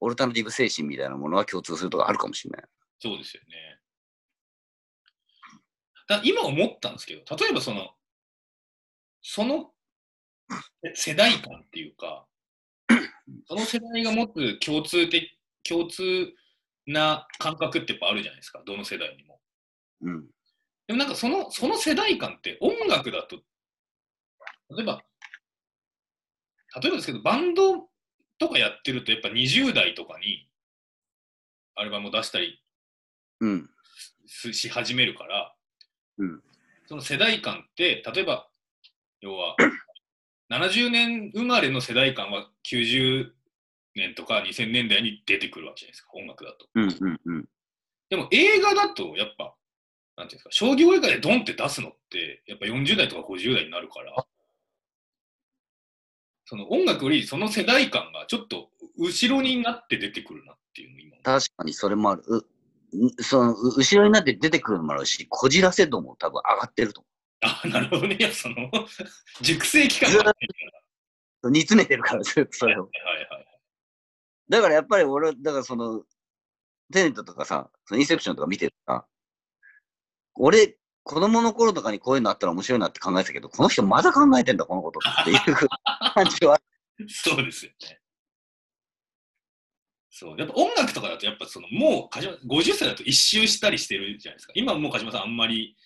[0.00, 2.64] オルタナティブ精神みたいなものは共通するとこあるかもしれない。
[2.98, 3.78] そうですよね。
[6.08, 7.90] だ今思ったんですけど、例えばその、
[9.22, 9.72] その
[10.84, 12.26] え世代間っていうか、
[13.46, 16.32] その世代が持つ共通的、共通
[16.86, 19.40] な感覚ってやっぱあるじゃないですか、どの世代にも。
[20.02, 20.26] うん。
[20.86, 23.36] でもなんかそのその世代間って音楽だと、
[24.76, 25.02] 例えば、
[26.82, 27.89] 例えばですけど、バンド
[28.40, 30.48] とかやってると、やっぱ20代とかに
[31.76, 32.60] アルバムを出したり
[34.26, 35.54] し始めるから、
[36.18, 36.42] うん
[36.86, 38.48] その世代間って、例えば、
[39.20, 39.54] 要は、
[40.50, 43.30] 70年生まれの世代間は90
[43.94, 46.68] 年とか2000年代に出てくるわけじゃないですか、音楽だと。
[46.74, 47.48] うんうんうん。
[48.08, 49.54] でも映画だと、やっぱ、
[50.16, 54.26] なんていうんですか、将棋映画でドンって出すのって、やっぱ40代とか50代になるから、
[56.50, 61.16] その音楽よりその世代間がちょっと後ろになって出てくるなっていうの今。
[61.22, 62.24] 確かにそれもある。
[62.26, 67.04] うそのう後ろになって出てくるのもあるし、こじらせ度も多分上がってると
[67.42, 68.16] あ、なるほどね。
[68.18, 68.68] いや、その、
[69.40, 70.34] 熟成期間が。
[71.44, 72.90] 煮詰めてるから、ずっとそれを。
[72.92, 73.10] ら。
[73.10, 73.46] はいはいはい。
[74.48, 76.02] だからやっぱり俺、だからその、
[76.92, 79.06] テネットとかさ、そのインセプションとか見てるさ、
[80.34, 85.68] 俺、子供の頃とかにこういうのあったら面白いなって考えてたけど、この人まだ考えてんだ、このことっていう
[86.14, 86.60] 感じは。
[87.08, 88.00] そうですよね。
[90.10, 90.38] そう。
[90.38, 94.52] やっぱ音楽とかだと、やっぱその、もう、鹿島、50歳だと一周したりしてるじゃないですか。
[94.54, 95.76] 今もう鹿島さんあんまり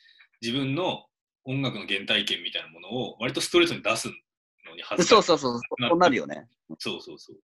[0.42, 1.06] 自分の
[1.44, 6.48] 音楽の原体験みたいなものを割とストレートに出すのに恥ずかしいそうそうそう、そうなるよね。
[6.78, 7.36] そうそうそう。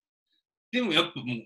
[0.72, 1.38] でもやっぱもう、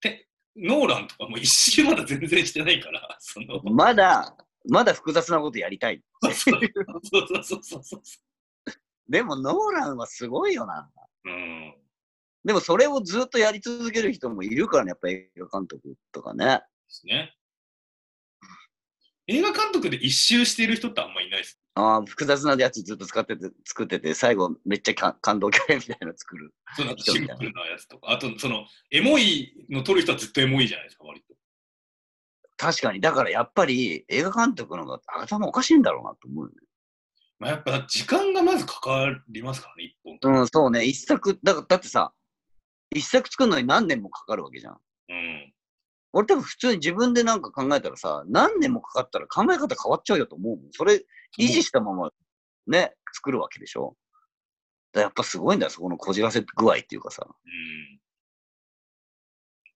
[0.00, 4.34] てノーランとかも一周まだ全然してないから、その、まだ、
[4.66, 6.02] まだ複雑なことやりたい。
[6.22, 6.60] そうそう
[7.02, 8.02] そうそうそうそう。
[9.08, 10.90] でも、ノーランはすごいよな。
[11.24, 11.74] うん。
[12.44, 16.44] でも、それをずっとやり続ける人もいるからね、やっぱ映画監督とかね。
[16.46, 17.34] ですね。
[19.26, 21.60] 映画監督で一周している人ってあんまいないです。
[21.74, 26.52] ああ、複雑なやつずっと使ってて、作ってて、最後めっちゃか感動キャラみたいなの作る。
[26.74, 28.10] そのシンプルなやつとか。
[28.10, 31.34] あと、その、エモいの撮る人はずっとエモいじゃないですか、割と。
[32.58, 36.56] 確かに、だからやっぱり映画監督の方が頭おかしいんだろうなと思うよね。
[37.38, 40.40] まあ、やっぱ時間がまずかかりますからね、一本。
[40.40, 40.84] うん、そうね。
[40.84, 42.12] 一作、だからだってさ、
[42.90, 44.78] 一作作るのに何年もかかるわけじゃん。
[45.08, 45.52] うん。
[46.12, 50.72] 俺多分普通に自分でなんか考えたらさ、何年もかかったら考え方変わっちゃうよと思うもん。
[50.72, 51.04] それ
[51.38, 52.10] 維持したまま
[52.66, 53.96] ね、作るわけでしょ。
[54.92, 57.24] だやっぱすごいんだよ、そこのこじらせ具合っていうかさ。
[57.24, 58.00] うん。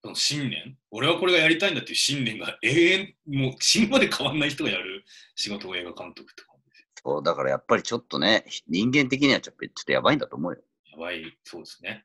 [0.02, 0.76] その信念？
[0.90, 5.04] 俺はこれがやりたいんだっていう信念が永遠、もう死ぬまで変わんない人がやる
[5.36, 6.86] 仕事が映画監督とかですよ。
[7.04, 10.60] そう、だからやっぱりちょっとね、人間的にはちょっとちょっとやばいんだと思うよ。
[10.90, 12.04] やばい、そうですね。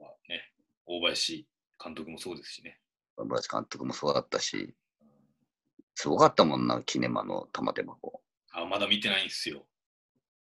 [0.00, 0.52] まあね、
[0.86, 1.46] 大林
[1.82, 2.80] 監督もそうですしね。
[3.16, 4.74] 小林監督もそうだったし、
[5.94, 8.20] すごかったもんな、キネマの玉手箱。
[8.52, 9.64] あ、まだ見てないんですよ。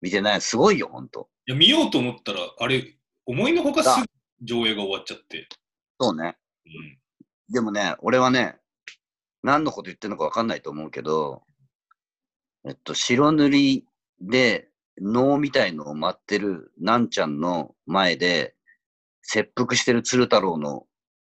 [0.00, 1.28] 見てない、すごいよ、ほんと。
[1.46, 4.06] いや、見ようと思ったら、あれ、思いのほかすぐ
[4.42, 5.48] 上映が終わっちゃって。
[6.00, 6.36] そうね。
[6.66, 6.98] うん。
[7.52, 8.56] でもね、俺はね、
[9.42, 11.42] 何のこと言ってるのか分かんないと思うけど、
[12.66, 13.86] えっと、白塗り
[14.20, 14.68] で
[15.00, 18.54] 能みたいのを待ってるなんちゃんの前で、
[19.22, 20.86] 切腹してる鶴太郎の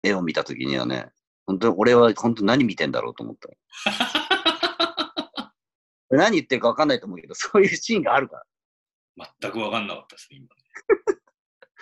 [0.03, 1.07] 絵を見たときにはね、
[1.45, 3.49] 本当に俺は本当に何見てんだろうと思った。
[6.09, 8.45] 何言ってるか分かんないと思うけど、そういうシーンがあるから。
[9.41, 10.47] 全く分かんなかったですね、今。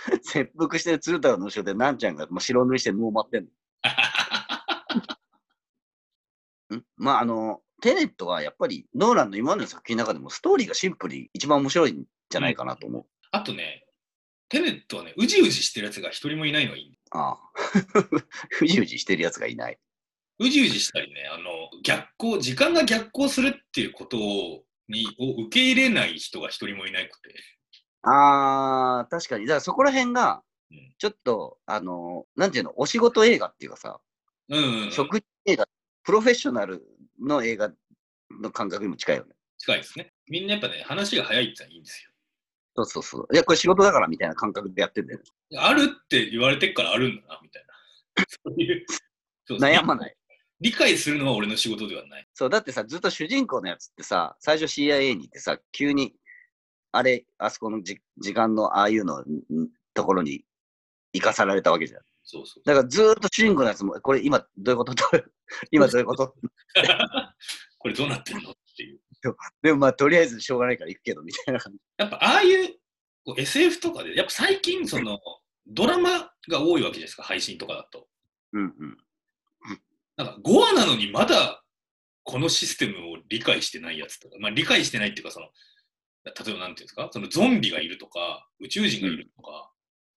[0.24, 3.50] 切腹してる鶴太郎の後ろでなんちゃんが、まあ、白塗りして能を待ってんの。
[6.78, 6.84] ん？
[6.98, 13.06] まあ、あの、テネットはやっぱりノーランの今までの作品の中でもストーリーがシンプルに一番面白いんじゃないかなと思う。
[13.32, 13.86] あとね、
[14.50, 16.98] テネットはね、うじうじしてるやつが一人もいないのがいい。
[17.12, 17.38] ああ。
[18.50, 19.78] ふじうじしてるやつがいない。
[20.40, 27.36] うじうじしたりね、あの、逆行、時間が逆行するっていうことを、にを受け入れない人が一人もいなくて。
[28.04, 29.46] ああ、確かに。
[29.46, 34.00] だからそこら辺がうん、ちょっと、あの、なんていうの、お仕事映画っていうかさ、
[34.50, 34.92] うん、うんうん。
[34.92, 35.68] 職人映画、
[36.04, 36.82] プロフェッショナル
[37.22, 37.72] の映画
[38.42, 39.36] の感覚にも近いよね。
[39.60, 40.12] 近いですね。
[40.28, 42.12] みんなやっぱね、話が早いっていいんですよ。
[42.76, 43.28] そうそうそう。
[43.32, 45.60] いや、これ仕事だからみたいな感覚でやってんだよね。
[45.60, 47.74] あるって言われてっからあるんだな、みたいな。
[48.28, 48.86] そういう。
[49.60, 50.16] 悩まない。
[50.60, 52.28] 理解するのは俺の仕事ではない。
[52.34, 56.16] そう、だってさ、ずっと主人公のやつってさ、最初 CIA に行ってさ、急に、
[56.94, 59.26] あれ、あそこのじ時間のああいうのん
[59.96, 60.46] ところに
[61.12, 62.02] 行かされたわけじゃん。
[62.24, 62.64] そうそう。
[62.66, 64.94] だからずーっと主人公のやつも、これ今どういうこと？
[65.72, 66.34] 今どういうこと？
[67.80, 69.02] これどうなってんのっていう。
[69.62, 71.80] でもまあ、とりあえずしょうがないから行くけど、みたいな感じ。
[71.98, 72.76] やっぱああいう
[73.26, 75.20] こう SF とかで、やっぱ最近その
[75.66, 78.08] ドラマが多いわけじゃないですか、配信とかだと。
[78.52, 78.98] うんうん。
[80.16, 81.64] なんか5話なのにまだ
[82.24, 85.50] このシステムを理解してないやつとか、まあ理解してないっていうか、その、
[86.26, 89.72] 例えばなんていうんですか、そのゾンビがいるとか、宇宙人がいるとか、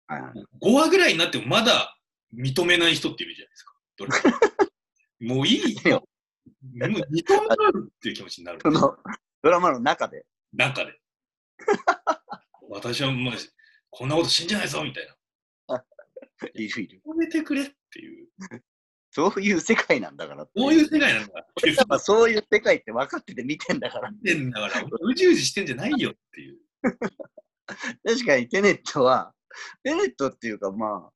[0.09, 0.44] はいはい。
[0.62, 1.98] 5話ぐらいになってもまだ
[2.34, 3.74] 認めない人っているじゃないですか。
[3.96, 4.11] どれ？
[4.12, 4.40] か
[5.20, 6.07] もういいよ
[6.74, 8.70] もう認めるっていう気持ちになるそ。
[8.70, 8.96] の、
[9.42, 10.24] ドラマの中で。
[10.52, 11.00] 中で。
[12.68, 13.34] 私はまあ、
[13.90, 15.09] こんなこと信じないぞみたい
[15.68, 15.84] な。
[16.54, 17.02] いるいる。
[17.07, 18.28] 認めてくれっていう。
[19.17, 21.77] そういう世界なんだからってこういう世界なんだ っていう。
[21.89, 24.11] まあ、そういう世界って分かってて見てんだから。
[24.11, 26.59] 見てんだから、うじうじしてんじゃないよっていう。
[28.05, 29.33] 確かにテネットは、
[29.83, 31.12] テネットっていうかまあ、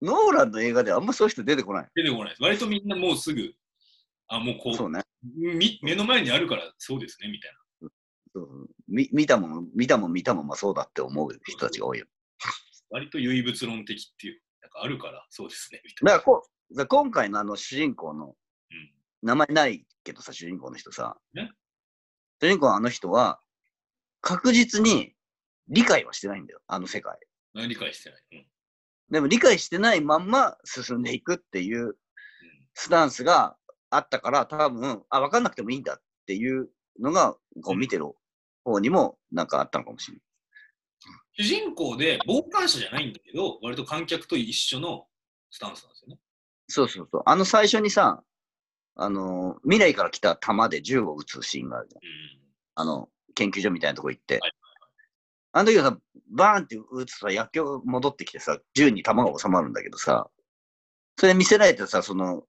[0.00, 1.90] ノーランの映画ではあんまそういう人出てこない。
[1.94, 2.36] 出てこない。
[2.40, 3.52] 割とみんなもうすぐ、
[4.28, 5.00] あ、もうこそうね。
[5.00, 7.58] う、み目の前にあるからそうですね、みたいな。
[7.80, 7.92] そう
[8.32, 12.06] そうみ見たもん、見たもん見たもん、まあそうだって思う人たちが多いよ。
[12.88, 16.12] 割と唯物論的っていう、なんかあるからそうですね、みたいな。
[16.14, 16.48] だからこ
[16.88, 18.34] 今回のあの主人公の、うん
[19.22, 21.50] 名前ないけどさ、主人公の人さね、
[22.42, 23.40] 主人公のあの人は、
[24.20, 25.14] 確実に
[25.68, 27.16] 理解はしてないんだよ、あの世界。
[27.54, 28.20] 理解してない？
[28.32, 28.46] うん
[29.10, 31.94] でも理解してないまんま進んでいくっていう
[32.74, 33.56] スタンスが
[33.88, 36.68] あったから、多分、あ、分かんなくてもいいんだっていう
[37.00, 38.06] のが、こう見てる
[38.64, 40.22] 方にもなんかあったのかもしれない。
[41.36, 45.06] 主人公で傍観者じゃないんだけど、割と観客と一緒の
[45.50, 46.18] スタンスなんですよね。
[46.74, 47.22] そうそうそう。
[47.24, 48.20] あの最初にさ、
[48.96, 52.02] あの、未来から来た弾で銃を撃つシーンがあるじゃん。
[52.02, 52.40] うん。
[52.74, 54.38] あの、研究所みたいなとこ行って。
[54.40, 54.52] はい
[55.56, 55.98] あの時はさ、
[56.32, 60.28] バーンって撃つとさ、薬莢が戻ってきてさ、銃に弾が収まるんだけどさ、
[61.16, 62.42] それ見せられてさ、その、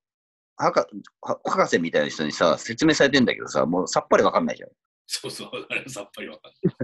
[0.58, 0.88] 博
[1.22, 4.70] は博士みたいな人にさ、説明されてんだけどさ、もうさっぱりわかんないじゃん。
[5.06, 6.76] そうそう、あれはさっぱりわかんない。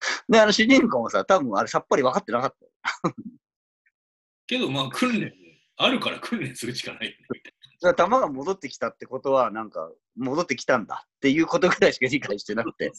[0.32, 3.14] で、あの主人公もさ、多分あれさっぱり分かってなかったよ。
[4.46, 5.34] けど、まあ、訓練、
[5.76, 12.90] あるから訓練するしかないよね、みたいそれは弾が戻ってきたってことは、なんか、戻ってきたんだっていうことぐらいしか理解してなくて、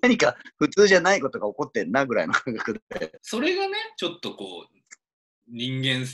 [0.00, 3.18] 何か普通じゃないことが起こってんなぐらいの感覚で。
[3.20, 4.78] それがね、ちょっとこう、
[5.48, 6.06] 人間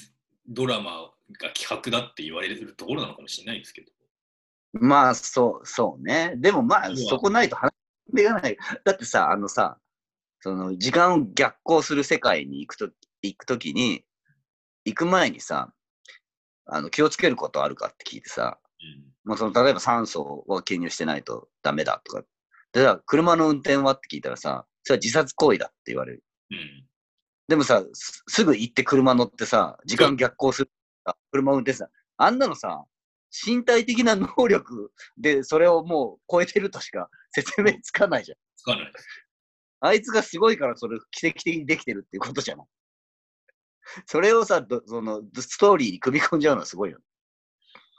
[0.48, 3.92] ドラマが企画だって言われるところなのかもしれないですけど。
[4.72, 6.34] まあ、そう、そうね。
[6.36, 7.72] でもまあ、そこないと話
[8.12, 8.56] がない。
[8.84, 9.78] だってさ、あのさ、
[10.40, 12.90] その、時間を逆行する世界に行くと、
[13.22, 14.04] 行くときに、
[14.84, 15.72] 行く前にさ、
[16.66, 22.22] あの、気をつけることあるかって聞いてさ、うんもうその、例えば酸素を記入してないとダメだとか。
[22.72, 26.24] でさ、車の運転はって聞いたらさ、それは自殺行為だって言われる。
[26.50, 26.84] うん。
[27.48, 30.70] でもさ、すすぐ行って車乗ってさ、時間逆行する。
[31.30, 32.84] 車運転さ、あんなのさ、
[33.46, 38.38] 身体的な能力でそれをもう超えてるとしか説明つかないじゃん。
[38.56, 38.92] つかない。
[39.80, 42.66] あいつがすごいからそれ奇跡的にできてるっていうことじゃない。
[44.06, 46.98] それをさ、どそのストーリーに組み込んじゃうのはすごいよ。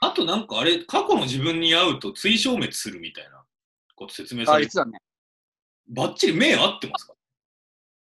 [0.00, 3.44] あとなんかあれ、過去の自分に会うと追消滅するみたいな
[3.94, 4.98] こと説明さあれて、いつはね、
[5.88, 7.14] ばっちり目合ってますか？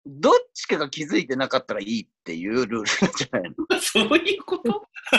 [0.05, 3.79] どっちかが気づいてなかったらいいっていうルールじゃないの？
[3.79, 4.87] そういうこと？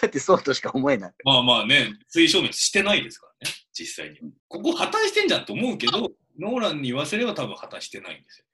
[0.00, 1.12] だってそうとしか思えない。
[1.24, 4.18] まあまあね、追消滅してないですからね、実際に。
[4.48, 8.46] ここ破綻してんじゃんと思うけど、ノーランに言わせれば多分破綻してないんですよ。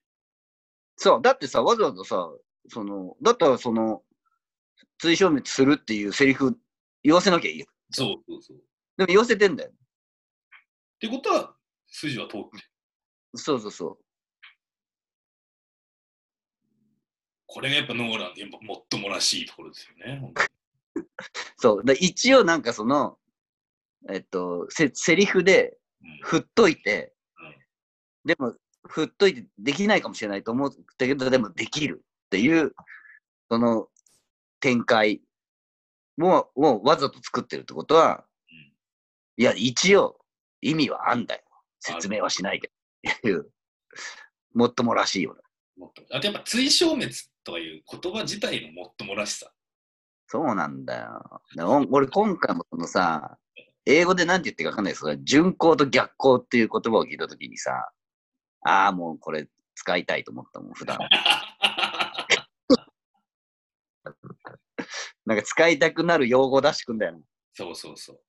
[0.99, 2.29] そう、だってさ、わざわざさ、
[2.69, 4.03] その、だったらその、
[4.99, 6.59] 追消滅するっていうセリフ
[7.05, 7.67] 言わせなきゃいいよ。
[7.91, 8.57] そうそうそう。
[8.57, 8.61] っ
[8.99, 9.71] でも言わせてんだよ。
[10.99, 11.55] てことは、
[11.87, 12.63] 筋は通ってる。
[13.37, 13.99] そうそうそう。
[17.47, 20.19] これがやっぱノーランでやっぱもっともらしいところですよね。
[20.21, 20.43] 本当
[21.01, 21.07] に
[21.57, 21.85] そう。
[21.85, 23.17] だ一応なんかその、
[24.11, 27.55] えっと、せ、セリフでうん振っといて、うん
[28.25, 28.55] でも、
[28.87, 32.73] 振っといてできないかもしれないと思ったけど、でもできるっていう、
[33.51, 33.89] その
[34.61, 35.21] 展開
[36.17, 38.73] も、をわざと作ってるってことは、うん
[39.41, 40.19] いや、一応
[40.61, 41.43] 意味はあんだよ。
[41.81, 43.11] 説明はしないけど。
[43.13, 43.51] っていう、
[44.55, 45.41] もっともらしいよな。
[45.77, 47.13] もっとあとやっぱ追消滅
[47.45, 49.53] とかいう言葉自体のもっともらしさ。
[50.27, 51.41] そうなんだよ。
[51.91, 53.39] 俺今回もそのさ、
[53.87, 57.91] 英語で何て言ってるか分かんないですけど、順行と逆行っていう言葉を聞いたときにさ、
[58.63, 60.99] ああ、もうこれ使いたいと思ったもん、普段。
[65.27, 67.19] なんか使いたくなる用語出してくんだよな。
[67.55, 68.21] そうそうそう。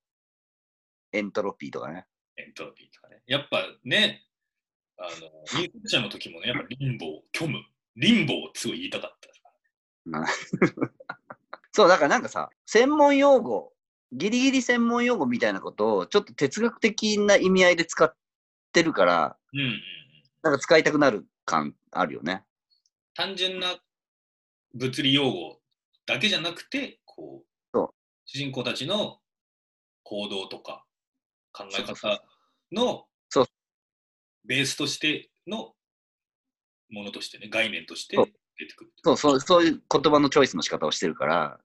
[1.12, 2.06] エントロピーとかね。
[2.36, 3.22] エントロピーとかね。
[3.26, 4.26] やっぱね、
[4.98, 7.58] あの、インフルエンザの時もね、やっぱリンボー、虚無、
[7.96, 9.30] リンボーってすごい言いたかった。
[11.72, 13.72] そう、だからなんかさ、専門用語、
[14.12, 18.14] ギリギリ専門用語みたいなことを、ちょっと哲学的な意味合いで使っ
[18.72, 19.80] てるから、うんうんうん。
[20.42, 22.44] なんか使いたくなる感あるよね。
[23.14, 23.78] 単純な
[24.74, 25.60] 物理用語
[26.06, 29.18] だけじゃなくて、こう、そう主人公たちの
[30.04, 30.84] 行動とか
[31.52, 32.24] 考え方
[32.72, 33.06] の
[34.44, 35.74] ベースとしての
[36.90, 38.92] ものとしてね、概念として出てくる。
[39.04, 41.60] そう、そうそういう言葉のチョイスの仕方をしてるから、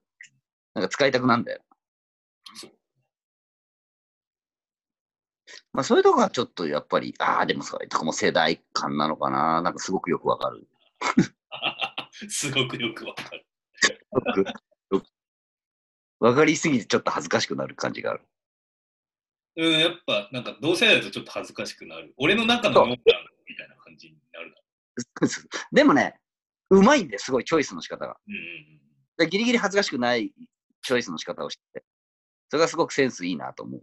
[0.74, 1.62] なんか使いたくなんだよ。
[2.54, 2.70] そう
[5.72, 9.62] まあそういうとこはちょっとやっぱり、ああ、でもそういうとこも世代感なのかな。
[9.62, 10.66] なんかすごくよくわかる。
[12.28, 13.46] すごくよくわかる。
[16.18, 18.22] わかりすぎてちょっと恥ずかしくなる感じがある。
[19.56, 22.14] うん、やっぱなんか同世代だとちょっと恥ずかしくなる。
[22.16, 22.96] 俺の中のノーラン
[23.46, 24.62] みたいな感じになるだろ
[25.72, 26.18] でもね、
[26.70, 28.18] うまいんですごいチョイスの仕方が。
[28.26, 28.86] うんうん
[29.16, 30.32] でギリギリ恥ずかしくない
[30.82, 31.84] チョイスの仕方をしてて、
[32.50, 33.82] それがすごくセンスいいなと思う。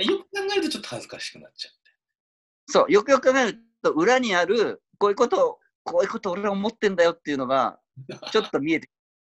[0.00, 0.10] うん。
[0.10, 1.70] よく考えるとちょっと恥ずかしくなっちゃ
[2.70, 7.80] そう、よくよく考えると、裏にある、こういうことを、こういうこと俺は思ってんだよっていうのが、
[8.30, 8.88] ちょっと見えて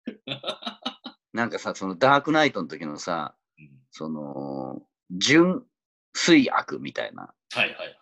[0.07, 0.13] う。
[1.33, 5.65] なんかさ、そのダークナイトの時のさ、うんその、純
[6.15, 7.99] 粋悪みたいな、はいはい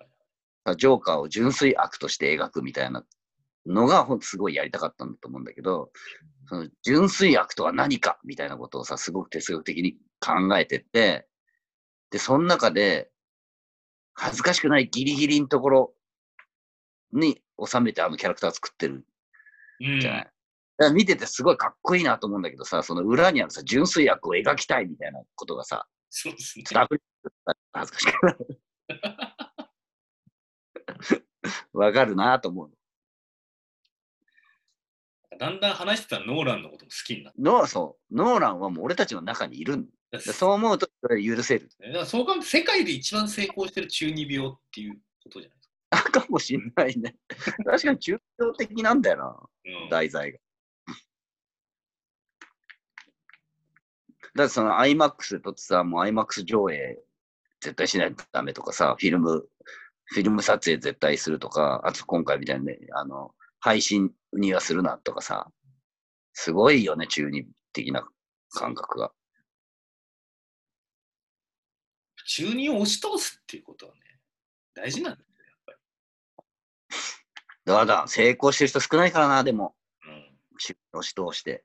[0.67, 0.77] はい。
[0.77, 3.05] ジョーカーを純粋悪として描くみたいな
[3.67, 5.93] のが、ほんとすごいやりたかったんだと思うんだけど、
[6.47, 11.29] その純粋悪とは何かみたいなことをさ、すごく哲学的に考えてって、
[12.11, 13.11] で、その中で、
[14.15, 15.95] 恥ずかしくないギリギリのところ
[17.13, 19.07] に収めてあのキャラクター作ってる
[19.81, 20.25] うんじゃない。
[20.25, 20.33] だか
[20.79, 28.61] ら見ててすごいかっこいいなと思うんだけどさ、その裏にあるさ、純粋悪を描きたいみたいなことがさ、そうですねちょっと溢れて恥ずかしくなる。
[31.73, 32.71] わかるなと思う。
[35.39, 39.89] だんだん話してたノーランのことも好きになっノーそうノーランはもう俺たちの中にいるん
[40.19, 41.69] そう思うと許せる。
[41.81, 47.17] だからそう考えると世界で一番成功してる中二病っていうことじゃないですあかもしんないね。
[47.65, 49.51] 確かに中東的なんだよな、か。
[49.65, 50.39] うん題材が。
[54.35, 56.99] だってその IMAX で撮ってさ、もう IMAX 上映
[57.61, 59.49] 絶対しないとダメとかさ、フィルム、
[60.05, 65.51] フィルム撮影絶対するとか、あと今回みたいにね、あの、配信にはするなとかさ、
[66.33, 68.09] すごいよね、中二的な
[68.51, 69.13] 感覚が。
[72.33, 74.01] 中二を押し通すっていうことはね、
[74.73, 75.77] 大事なんですよ、やっ
[77.67, 79.75] ぱだから成功してる人少ないからな、でも、
[80.05, 80.13] り。
[80.13, 80.39] うん。
[80.57, 81.65] 中二押し通して。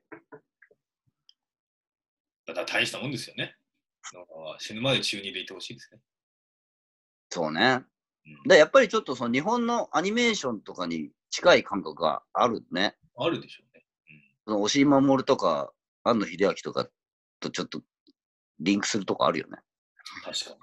[2.46, 3.56] だから大したもんですよね。
[4.58, 6.00] 死ぬまで中二でいてほしいですね。
[7.30, 7.84] そうね。
[8.26, 12.96] うん、で、やっぱりちょっとその日本のアニメーションとかに近い感覚があるね。
[13.16, 13.84] あるでしょうね。
[14.44, 16.88] その押井守とか、庵野秀明とか
[17.38, 17.82] とちょっと
[18.58, 19.58] リンクするとこあるよね。
[20.16, 20.56] うん、確かに。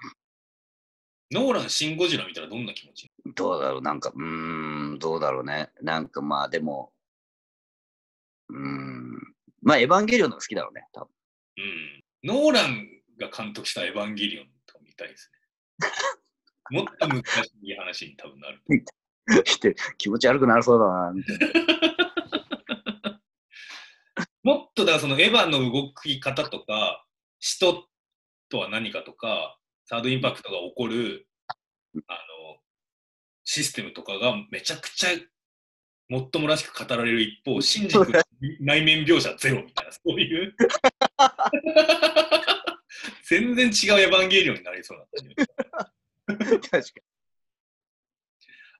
[1.30, 5.70] ノーラン、シン・ゴジラ見たらどんな気持ちどうだろうなんか、うーん、どうだろうね。
[5.82, 6.92] なんかまあでも、
[8.50, 11.08] うーん、まあエヴァンゲリオンの好きだろうね、多分。
[11.56, 12.04] うん。
[12.24, 12.86] ノーラン
[13.18, 15.34] が監督したエヴァンゲリオンとか見たいですね。
[16.70, 18.60] もっと難しい話に多分なる。
[19.46, 23.20] して気持ち悪くなりそうだな、みたいな。
[24.42, 27.06] もっとだそのエヴァの動き方とか、
[27.38, 27.88] 人
[28.54, 31.26] とは何かとか、サードインパクトが起こる、
[32.06, 32.18] あの、
[33.42, 35.08] システムとかがめちゃくちゃ
[36.08, 38.22] もっともらしく語られる一方、シンジ君の
[38.60, 40.54] 内面描写ゼロみたいな、そういう。
[43.26, 45.06] 全然違うエヴァンゲリオンになりそうな。
[46.36, 46.84] 確かに。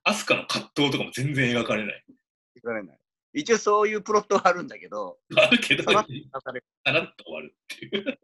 [0.04, 2.04] アスカの葛藤とかも全然描かれない。
[2.62, 3.00] 言われない。
[3.32, 6.04] 一応そういうプロットはあるんだけど、あるけど、さらっ
[7.16, 8.20] と終わるっていう。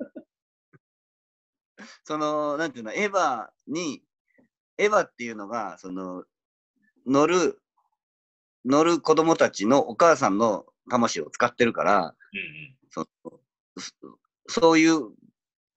[2.11, 4.03] その、なんていうの、エヴァに、
[4.79, 6.25] エヴァっていうのが、その、
[7.07, 7.63] 乗る、
[8.65, 12.17] 乗る子供たちのお母さんの魂を使ってるから、うんうん。
[12.91, 13.07] その
[13.79, 13.93] そ
[14.49, 15.13] そういう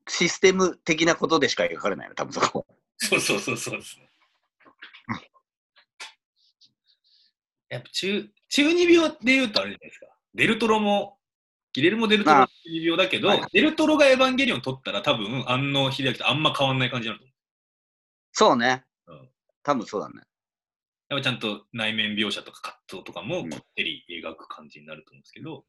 [0.10, 2.76] システム的なことでしか描かれないの、多分そこは。
[2.98, 4.10] そうそうそうそうですね。
[7.70, 10.08] やっぱ中中二病で言うとあれじゃないですか。
[10.34, 11.20] デルトロも、
[11.74, 17.34] ギレルモ・デルトロもあ中二病だけど、はいデルトロがエヴァンゲリオン撮ったら多分、安野秀明とあんま変わんない感じになると思
[18.32, 19.30] そうねうん。
[19.64, 20.14] 多分そうだね。
[20.16, 21.14] う。
[21.14, 25.66] やっぱちゃんと内面描写とか葛藤とかもうんこってり描く感じになると思うんですけど、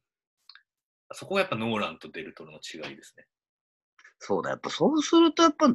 [1.13, 3.25] そこがやっぱノーランとデルトロの違いですね。
[4.19, 5.67] そうだ、やっぱそうすると、やっぱ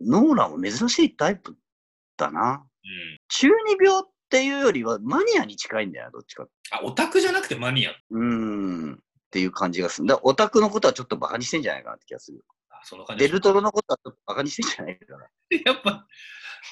[0.00, 1.56] ノーランは珍しいタイプ
[2.16, 2.64] だな。
[2.84, 3.18] うん。
[3.28, 6.46] 中二病っていうよりはマニアに近いんだよ、どっちか。
[6.70, 7.90] あ、オタクじゃなくてマニア。
[7.90, 9.02] うーん。
[9.32, 10.08] っていう感じがする。
[10.08, 12.44] だオタクのことはちょっとバカにしてんじゃないかなって気がする。
[12.68, 15.24] あその感じデルトロのことはちょっとバカにしてんじゃないかな。
[15.64, 16.06] やっぱ、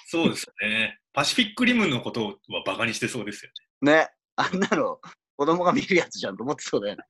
[0.06, 0.98] そうですよね。
[1.14, 2.34] パシフィックリムのことは
[2.66, 3.50] バカにしてそうですよ
[3.80, 4.11] ね。
[4.36, 5.00] あんなの
[5.36, 7.02] 子供が見るやつじゃんと思ってそうだよね。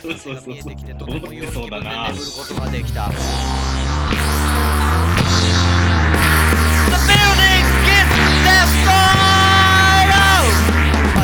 [0.00, 0.68] そうそうそうそ
[1.04, 3.16] 思ってそうだな分で眠ることができた The
[7.06, 9.20] building gets destroyed!
[9.20, 9.29] ま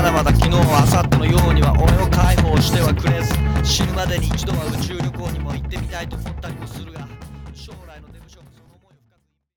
[0.07, 3.35] だまだ昨日は明後日のようには俺を解放してはくれず
[3.65, 6.67] 死ぬまでに一度は宇宙旅行にも行ってみたいと思ったりも